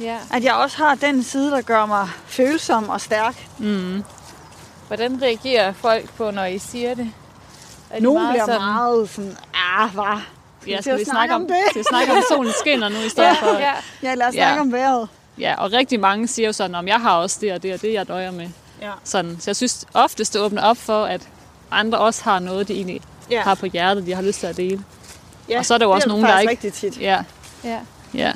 [0.02, 0.18] Ja.
[0.34, 3.48] at jeg også har den side, der gør mig følsom og stærk.
[3.58, 4.04] mm,
[4.88, 7.12] Hvordan reagerer folk på, når I siger det?
[7.89, 9.38] Er de Nogle bliver sådan- meget sådan,
[9.78, 10.22] ah, hvad?
[10.68, 11.58] ja, skal vi snakke om om, det?
[11.70, 13.60] skal vi snakke om solen skinner nu i stedet for?
[13.60, 13.74] Ja,
[14.04, 14.46] Ja, lad os Ja.
[14.46, 15.08] snakke om vejret.
[15.39, 17.82] Ja, og rigtig mange siger jo sådan, om jeg har også det og det og
[17.82, 18.50] det, jeg døjer med.
[18.82, 18.91] Ja.
[19.04, 19.38] Sådan.
[19.39, 21.22] Så jeg synes oftest, det åbner op for, at
[21.72, 23.41] andre også har noget, de egentlig Ja.
[23.41, 24.84] har på hjertet, de har lyst til at dele.
[25.50, 25.58] Ja.
[25.60, 27.02] Og så er der jo også det nogen, der ikke- rigtig tit.
[27.02, 27.24] Ja,
[27.64, 27.80] ja.
[28.14, 28.32] ja,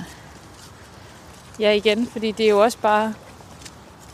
[1.59, 3.13] Ja, igen, fordi det er jo også bare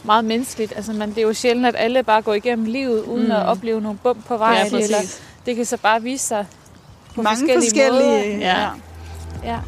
[0.03, 0.73] meget menneskeligt.
[0.75, 3.31] Altså, man, det er jo sjældent, at alle bare går igennem livet, uden Mm.
[3.31, 4.75] at opleve nogle bump på ja, vejen.
[4.75, 5.21] eller præcis.
[5.45, 6.45] det kan så bare vise sig
[7.15, 8.47] på Mange forskellige, forskellige, måder.
[8.51, 8.69] Ja.
[9.43, 9.59] Ja.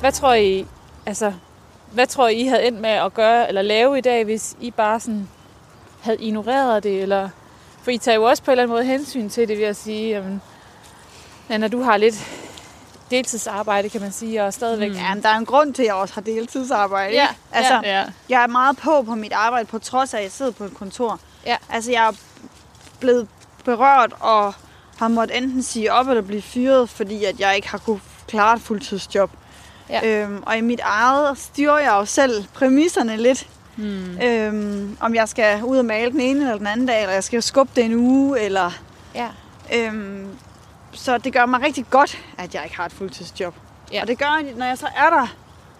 [0.00, 0.66] Hvad tror I,
[1.06, 1.32] altså,
[1.90, 4.70] hvad tror I, I havde endt med at gøre eller lave i dag, hvis I
[4.70, 5.28] bare sådan
[6.00, 7.02] havde ignoreret det?
[7.02, 7.28] Eller,
[7.82, 9.76] for I tager jo også på en eller anden måde hensyn til det ved at
[9.76, 10.42] sige, jamen,
[11.60, 12.14] når du har lidt
[13.10, 14.90] deltidsarbejde, kan man sige, og stadigvæk...
[14.90, 14.96] Mm.
[14.96, 17.14] Ja, men der er en grund til, at jeg også har deltidsarbejde.
[17.14, 17.28] Ja?
[17.52, 20.52] Altså, Ja, jeg er meget på på mit arbejde, på trods af, at jeg sidder
[20.52, 21.20] på et kontor.
[21.46, 21.56] Ja.
[21.70, 22.12] Altså, jeg er
[23.00, 23.28] blevet
[23.64, 24.54] berørt og
[24.96, 28.56] har måttet enten sige op eller blive fyret, fordi at jeg ikke har kunne klare
[28.56, 29.30] et fuldtidsjob.
[29.90, 30.22] Ja.
[30.22, 33.48] Øhm, og i mit eget styrer jeg jo selv præmisserne lidt.
[33.76, 37.12] mm, Øhm, om jeg skal ud og male den ene eller den anden dag, eller
[37.12, 38.70] jeg skal skubbe det en uge, eller...
[39.14, 39.28] Ja.
[39.74, 40.26] Øhm,
[40.92, 43.54] så det gør mig rigtig godt, at jeg ikke har et fuldtidsjob.
[43.92, 44.02] Ja.
[44.02, 45.26] Og det gør, at når jeg så er der,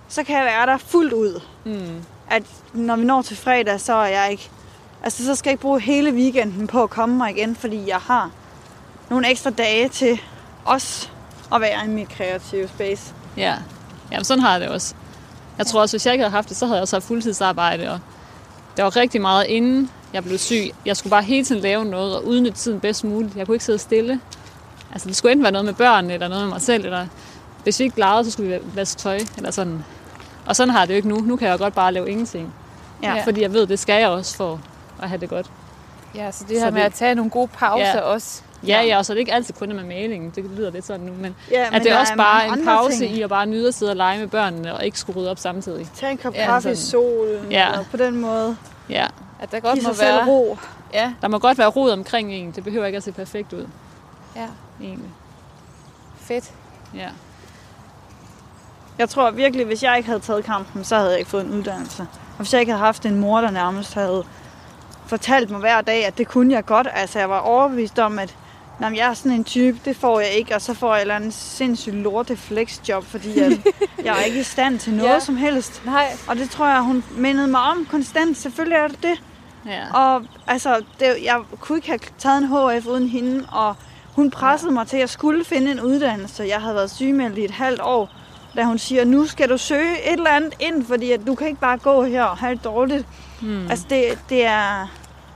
[0.08, 1.40] så kan jeg være der fuldt ud.
[1.64, 2.42] mm, At
[2.72, 4.50] når vi når til fredag, så er jeg ikke...
[5.02, 7.96] Altså, så skal jeg ikke bruge hele weekenden på at komme mig igen, fordi jeg
[7.98, 8.30] har
[9.10, 10.20] nogle ekstra dage til
[10.64, 11.08] også
[11.54, 13.14] at være i mit kreative space.
[13.36, 13.54] ja.
[14.12, 14.94] Jamen, sådan har jeg det også.
[15.58, 17.90] Jeg tror også, hvis jeg ikke havde haft det, så havde jeg også haft fuldtidsarbejde.
[17.90, 17.98] Og
[18.76, 20.70] der var rigtig meget inden jeg blev syg.
[20.86, 23.36] Jeg skulle bare hele tiden lave noget og udnytte tiden bedst muligt.
[23.36, 24.20] Jeg kunne ikke sidde stille.
[24.92, 27.06] Altså, det skulle enten være noget med børnene, eller noget med mig selv, eller
[27.62, 29.84] hvis vi ikke legede, så skulle vi vaske tøj, eller sådan.
[30.46, 31.16] Og sådan har jeg det jo ikke nu.
[31.20, 32.54] Nu kan jeg jo godt bare lave ingenting.
[33.02, 33.22] Ja.
[33.24, 34.60] Fordi jeg ved, det skal jeg også for
[35.02, 35.46] at have det godt.
[36.14, 38.00] Ja, så det Så her med det- at tage nogle gode pauser Ja.
[38.00, 38.42] også.
[38.66, 40.30] Ja, ja, og så er det ikke altid kun er med malingen.
[40.30, 43.14] Det lyder lidt sådan nu, men Ja, at det er også bare en pause ting.
[43.14, 45.38] i at bare nyde at sidde og lege med børnene, og ikke skulle rydde op
[45.38, 45.88] samtidig.
[45.96, 47.66] Tag en kop Ja, kaffe i solen, Ja.
[47.72, 48.56] eller på den måde.
[48.88, 49.06] Ja,
[49.40, 50.26] At der godt Giv må sig selv være...
[50.26, 50.58] ro.
[50.94, 52.50] Ja, der må godt være rod omkring en.
[52.50, 53.66] Det behøver ikke at se perfekt ud,
[54.36, 54.46] ja.
[54.82, 55.10] egentlig.
[56.20, 56.50] Fedt.
[56.94, 57.08] Ja.
[58.98, 61.50] Jeg tror virkelig, hvis jeg ikke havde taget kampen, så havde jeg ikke fået en
[61.50, 62.02] uddannelse.
[62.02, 64.24] Og hvis jeg ikke havde haft en mor, der nærmest havde
[65.06, 66.88] fortalt mig hver dag, at det kunne jeg godt.
[66.94, 68.34] Altså, jeg var overbevist om, at
[68.80, 71.00] Nå, men jeg er sådan en type, det får jeg ikke, og så får jeg
[71.00, 73.52] eller andet sindssygt lorte flexjob, fordi at
[74.04, 75.14] jeg er ikke i stand til noget Ja.
[75.14, 75.20] ja.
[75.20, 75.82] som helst.
[75.84, 78.36] Nej, Og det tror jeg, hun mindede mig om konstant.
[78.36, 79.22] Selvfølgelig er det det.
[79.66, 79.94] ja.
[79.94, 82.46] Og altså, det, jeg kunne ikke have taget en
[82.80, 83.74] HF uden hende, og
[84.14, 86.44] hun pressede mig til, at jeg skulle finde en uddannelse.
[86.48, 88.10] Jeg havde været sygemeldt i et halvt år,
[88.56, 91.46] da hun siger, nu skal du søge et eller andet ind, fordi at du kan
[91.46, 93.06] ikke bare gå her og have det dårligt.
[93.40, 93.70] Hmm.
[93.70, 94.86] Altså, det, det er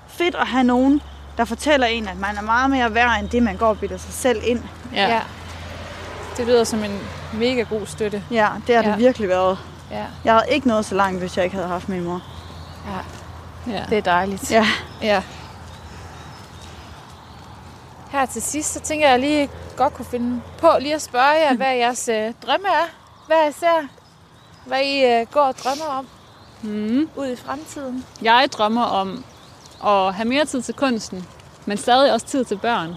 [0.09, 1.01] fedt at have nogen,
[1.37, 3.97] der fortæller en, at man er meget mere værd, end det, man går og bilder
[3.97, 4.62] sig selv ind.
[4.93, 5.09] ja.
[5.09, 5.20] ja.
[6.37, 6.99] Det lyder som en
[7.32, 8.24] mega god støtte.
[8.30, 8.91] Ja, det har Ja.
[8.91, 9.59] det virkelig været.
[9.91, 12.22] Ja, Jeg havde ikke nået så langt, hvis jeg ikke havde haft min mor.
[12.87, 13.72] ja.
[13.72, 13.85] ja.
[13.91, 14.51] det er dejligt.
[14.51, 14.66] Ja.
[15.03, 15.22] ja.
[18.11, 21.55] her til sidst, så tænker jeg lige godt kunne finde på lige at spørge jer,
[21.55, 22.87] hvad jeres øh, drømme er.
[23.26, 23.87] Hvad især,
[24.66, 26.07] hvad I øh, går og drømmer om
[26.62, 27.09] Mm.
[27.16, 28.05] ud i fremtiden.
[28.22, 29.24] Jeg drømmer om
[29.85, 31.27] at have mere tid til kunsten,
[31.66, 32.95] men stadig også tid til børn.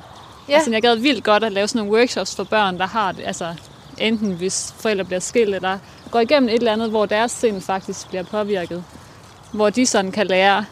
[0.50, 0.56] Ja.
[0.56, 3.24] Altså, jeg gad vildt godt at lave sådan nogle workshops for børn, der har det,
[3.26, 3.56] altså
[3.98, 5.80] enten hvis forældre bliver skilt, eller
[6.12, 8.84] går igennem et eller andet, hvor deres sind faktisk bliver påvirket.
[9.52, 10.66] Hvor de sådan kan lære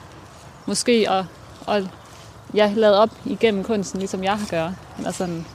[0.66, 1.26] måske at,
[1.76, 1.84] at
[2.54, 4.72] ja, lade op igennem kunsten, ligesom jeg har gør.
[4.98, 5.46] Eller sådan.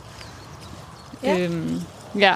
[1.22, 1.38] Ja.
[1.38, 1.82] Øhm,
[2.18, 2.34] ja.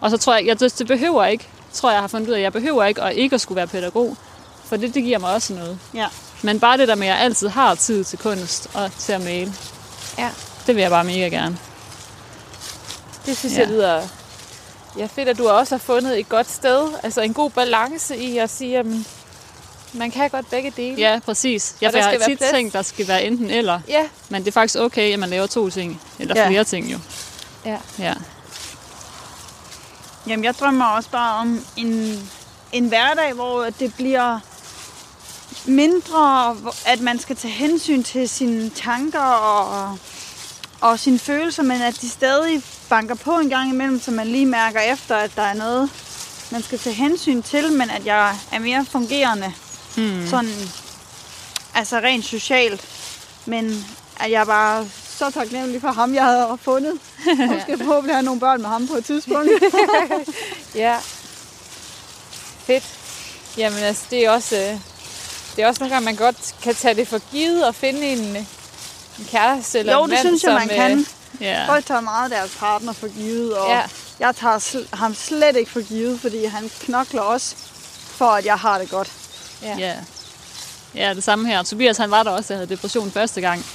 [0.00, 2.52] Og så tror jeg, jeg det, behøver ikke, tror jeg har fundet ud af, jeg
[2.52, 4.16] behøver ikke at ikke at skulle være pædagog.
[4.64, 5.78] For det, det giver mig også noget.
[5.94, 6.06] Ja.
[6.44, 9.20] Men bare det der med, at jeg altid har tid til kunst og til at
[9.24, 9.54] male,
[10.18, 10.30] Ja.
[10.66, 11.58] det vil jeg bare mega gerne.
[13.26, 13.58] Det synes Ja.
[13.60, 14.02] jeg lyder
[14.98, 16.88] ja, fedt, at du også har fundet et godt sted.
[17.02, 18.86] Altså en god balance i at sige, at
[19.92, 20.94] man kan godt begge dele.
[20.98, 21.74] Ja, præcis.
[21.80, 22.52] Jeg Og har skal være tit plads.
[22.52, 23.80] tænkt, der skal være enten eller.
[23.88, 24.08] Ja.
[24.28, 26.00] Men det er faktisk okay, at man laver to ting.
[26.18, 26.48] Eller Ja.
[26.48, 26.98] flere ting jo.
[27.64, 27.78] Ja.
[27.98, 28.14] Ja.
[30.26, 32.20] Jamen, jeg drømmer også bare om en,
[32.72, 34.38] en hverdag, hvor det bliver
[35.64, 39.98] mindre, at man skal tage hensyn til sine tanker og,
[40.80, 44.46] og sine følelser, men at de stadig banker på en gang imellem, så man lige
[44.46, 45.90] mærker efter, at der er noget,
[46.50, 49.52] man skal tage hensyn til, men at jeg er mere fungerende,
[49.96, 50.26] Hmm.
[50.26, 50.54] sådan,
[51.74, 52.84] altså rent socialt,
[53.46, 53.84] men
[54.20, 54.86] at jeg bare
[55.18, 56.92] så taknemmelig for ham, jeg havde fundet.
[57.50, 59.50] Og skal forhåbentlig have nogle børn med ham på et tidspunkt.
[60.74, 60.96] Ja.
[62.66, 62.84] Fedt.
[63.58, 64.78] Jamen altså, det er også, øh,
[65.56, 68.18] det er også nogle gange, man godt kan tage det for givet og finde en,
[68.18, 68.46] en
[69.30, 70.98] kæreste eller jo, en det mand, synes jeg, man som, kan.
[70.98, 71.04] øh,
[71.40, 71.68] Ja.
[71.68, 73.80] Folk tager meget deres partner for givet, og ja.
[74.20, 77.54] jeg tager sl- ham slet ikke for givet, fordi han knokler også
[78.06, 79.12] for, at jeg har det godt.
[79.62, 79.76] Ja.
[79.78, 79.94] ja.
[80.94, 81.62] Ja, det samme her.
[81.62, 83.66] Tobias han var der også, der havde depression første gang.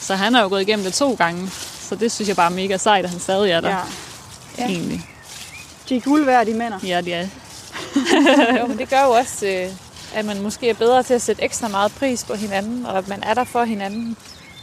[0.00, 1.50] Så han har jo gået igennem det to gange.
[1.88, 3.68] Så det synes jeg bare er mega sejt, at han stadig er der.
[3.68, 3.76] Ja.
[4.58, 4.64] Ja.
[4.66, 5.06] Egentlig.
[5.88, 6.74] De er guld værd, de mænd.
[6.82, 7.26] Ja, det er.
[8.60, 9.68] jo, men det gør jo også, øh,
[10.14, 13.08] at man måske er bedre til at sætte ekstra meget pris på hinanden, og at
[13.08, 14.16] man er der for hinanden.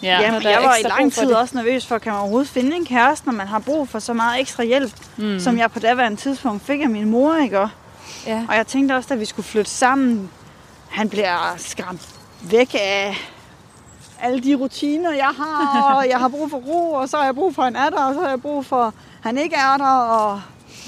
[0.03, 0.07] Ja.
[0.21, 2.85] Ja, er jeg var i lang tid også nervøs for, kan man overhovedet finde en
[2.85, 5.39] kæreste, når man har brug for så meget ekstra hjælp, mm.
[5.39, 7.59] som jeg på daværende tidspunkt fik af min mor, ikke?
[7.59, 7.69] Og-
[8.27, 8.45] Ja.
[8.49, 10.29] Og jeg tænkte også, da vi skulle flytte sammen,
[10.89, 12.09] han bliver skræmt
[12.41, 13.17] væk af
[14.21, 17.35] alle de rutiner, jeg har, og jeg har brug for ro, og så har jeg
[17.35, 18.93] brug for, at han er der, og så har jeg brug for, at
[19.23, 20.41] han ikke er der, og,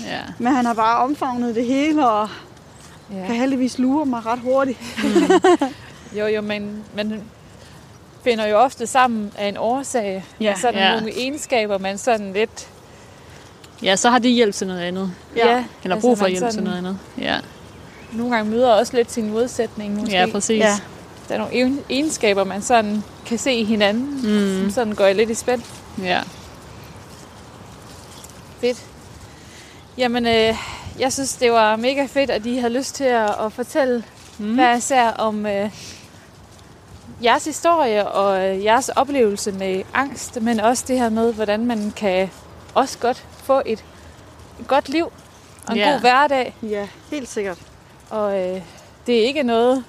[0.05, 0.19] ja.
[0.39, 2.29] men han har bare omfavnet det hele, og
[3.13, 3.25] Ja.
[3.25, 4.79] kan heldigvis lure mig ret hurtigt.
[6.17, 7.21] Jo, jo, men man
[8.23, 10.25] finder jo ofte sammen af en årsag.
[10.41, 10.51] Ja.
[10.51, 10.91] og sådan Ja.
[10.95, 12.67] nogle egenskaber, man sådan lidt...
[13.83, 15.11] Ja, så har de hjælp til noget andet.
[15.35, 15.63] Ja.
[15.83, 16.97] Eller brug for hjælp til sådan noget andet.
[17.17, 17.37] Ja,
[18.13, 20.11] Nogle gange møder også lidt sin modsætning måske.
[20.15, 20.59] ja præcis.
[20.59, 20.79] Ja.
[21.27, 24.61] Der er nogle egen- egenskaber, man sådan kan se i hinanden, mm.
[24.63, 25.61] som sådan går lidt i spænd.
[26.03, 26.21] Ja.
[28.61, 28.85] Fedt.
[29.97, 30.55] Jamen, øh,
[30.99, 34.03] jeg synes, det var mega fedt, at I havde lyst til at, at fortælle
[34.37, 34.53] mm.
[34.55, 35.69] hvad især om øh,
[37.23, 41.93] jeres historie og øh, jeres oplevelse med angst, men også det her med, hvordan man
[41.95, 42.29] kan
[42.73, 43.83] også godt få et,
[44.59, 45.11] et godt liv
[45.67, 45.91] og en Ja.
[45.91, 46.55] god hverdag.
[46.63, 47.57] Ja, helt sikkert.
[48.09, 48.61] Og øh,
[49.07, 49.83] det er ikke noget,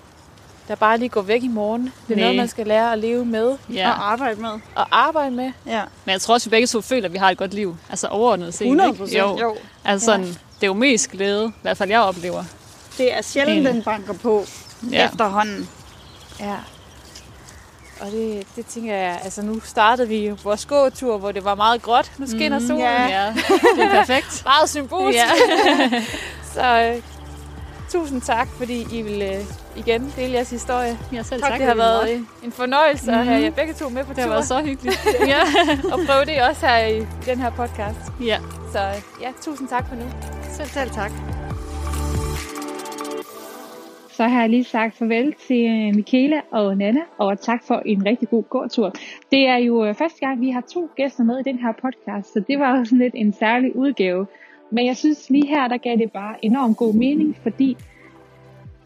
[0.69, 1.83] der bare lige går væk i morgen.
[2.09, 2.21] Det er Nej.
[2.25, 3.91] noget, man skal lære at leve med ja.
[3.91, 4.51] Og arbejde med.
[4.75, 5.53] og arbejde med.
[5.67, 7.77] Ja, Men jeg tror også, vi begge to føler, at vi har et godt liv.
[7.91, 8.65] Altså overordnet set.
[8.67, 8.99] 100 ikke?
[8.99, 9.19] procent.
[9.19, 9.39] Jo.
[9.41, 9.57] Jo.
[9.85, 12.45] Altså sådan, det er jo mest glæde, i hvert fald jeg oplever.
[12.99, 14.45] Det er sjældent, den banker på
[14.93, 14.97] Ja.
[14.99, 15.07] ja.
[15.07, 15.69] efterhånden.
[16.41, 16.57] Ja.
[18.01, 21.83] Og det, det tænker jeg, altså nu startede vi vores gåtur, hvor det var meget
[21.83, 22.13] gråt.
[22.19, 22.83] Nu skinner mm, solen.
[22.83, 23.03] ja.
[23.25, 23.35] ja.
[23.77, 24.43] Det er perfekt.
[24.45, 25.19] Meget symbolsk.
[25.19, 25.27] Ja.
[26.55, 27.03] Så øh,
[27.91, 29.45] tusind tak, fordi I vil øh,
[29.77, 30.99] igen dele jeres historie.
[31.13, 31.59] Ja, selv Tak, tak.
[31.59, 33.45] det har været øh, en fornøjelse at have Mhm.
[33.45, 34.33] jer begge to med på Det har tur.
[34.33, 35.01] været så hyggeligt.
[35.27, 35.41] ja.
[35.93, 37.99] Og prøve det også her i den her podcast.
[38.25, 38.39] ja.
[38.73, 40.05] Så øh, ja, tusind tak for nu.
[40.51, 41.11] Selv, selv tak.
[44.11, 48.07] Så har jeg lige sagt farvel til øh, Michaela og Nana, og tak for en
[48.07, 48.93] rigtig god gåtur.
[49.31, 52.33] Det er jo øh, første gang, vi har to gæster med i den her podcast,
[52.33, 54.27] så det var jo sådan lidt en særlig udgave.
[54.71, 57.77] Men jeg synes lige her, der gav det bare enormt god mening, fordi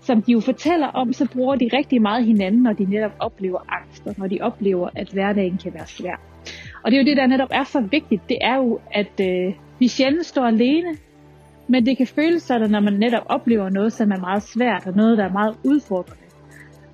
[0.00, 3.58] som de jo fortæller om, så bruger de rigtig meget hinanden, når de netop oplever
[3.68, 6.20] angst, og når de oplever, at hverdagen kan være svær.
[6.82, 9.54] Og det er jo det, der netop er så vigtigt, det er jo, at øh,
[9.78, 10.96] vi sjældent står alene,
[11.68, 14.96] men det kan føles sådan, når man netop oplever noget, som er meget svært, og
[14.96, 16.24] noget, der er meget udfordrende.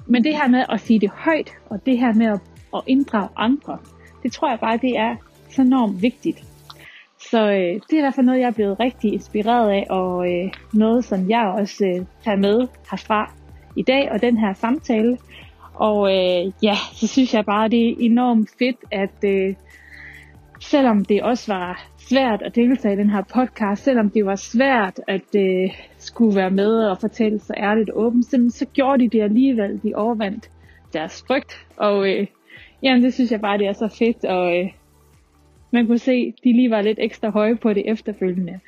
[0.07, 2.41] Men det her med at sige det højt, og det her med at,
[2.75, 3.79] at inddrage andre,
[4.23, 5.16] det tror jeg bare, det er
[5.51, 6.45] så enormt vigtigt.
[7.31, 10.33] Så øh, det er i hvert fald noget, jeg er blevet rigtig inspireret af, og
[10.33, 13.33] øh, noget, som jeg også øh, tager med herfra
[13.77, 15.18] i dag, og den her samtale.
[15.75, 19.55] Og øh, ja, så synes jeg bare, det er enormt fedt, at, øh,
[20.61, 25.01] selvom det også var svært at deltage i den her podcast, selvom det var svært
[25.09, 29.23] at øh, skulle være med og fortælle så ærligt og åbent, så, gjorde de det
[29.23, 29.81] alligevel.
[29.83, 30.51] De overvandt
[30.93, 32.27] deres frygt, og øh,
[32.83, 34.71] jamen, det synes jeg bare, det er så fedt, og øh,
[35.73, 38.61] man kunne se, de lige var lidt ekstra høje på det efterfølgende.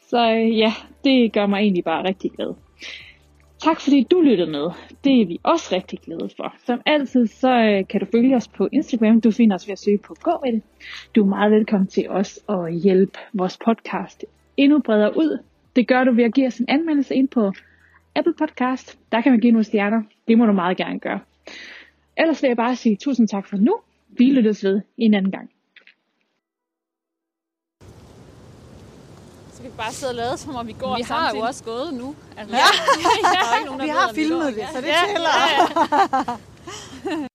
[0.00, 0.72] Så øh, ja,
[1.04, 2.54] det gør mig egentlig bare rigtig glad.
[3.62, 4.70] Tak fordi du lyttede med.
[5.04, 6.54] Det er vi også rigtig glade for.
[6.66, 9.20] Som altid, så øh, kan du følge os på Instagram.
[9.20, 10.62] Du finder os ved at søge på Gå med det.
[11.14, 14.24] Du er meget velkommen til os at hjælpe vores podcast
[14.56, 15.38] endnu bredere ud.
[15.76, 17.52] Det gør du ved at give os en anmeldelse ind på
[18.14, 18.98] Apple Podcast.
[19.12, 20.02] Der kan man give nogle stjerner.
[20.28, 21.20] Det må du meget gerne gøre.
[22.16, 23.76] Ellers vil jeg bare sige tusind tak for nu.
[24.08, 25.50] Vi lyttes ved en anden gang.
[29.60, 31.40] så kan vi bare sidde og lade, som om vi går Vi har samtidig.
[31.40, 32.14] jo også gået nu.
[32.36, 32.62] Altså, ja.
[32.62, 33.30] ja.
[33.32, 35.00] Der er ikke nogen, der vi har filmet det, så det ja.
[35.12, 35.30] tæller.
[37.04, 37.26] Ja, ja.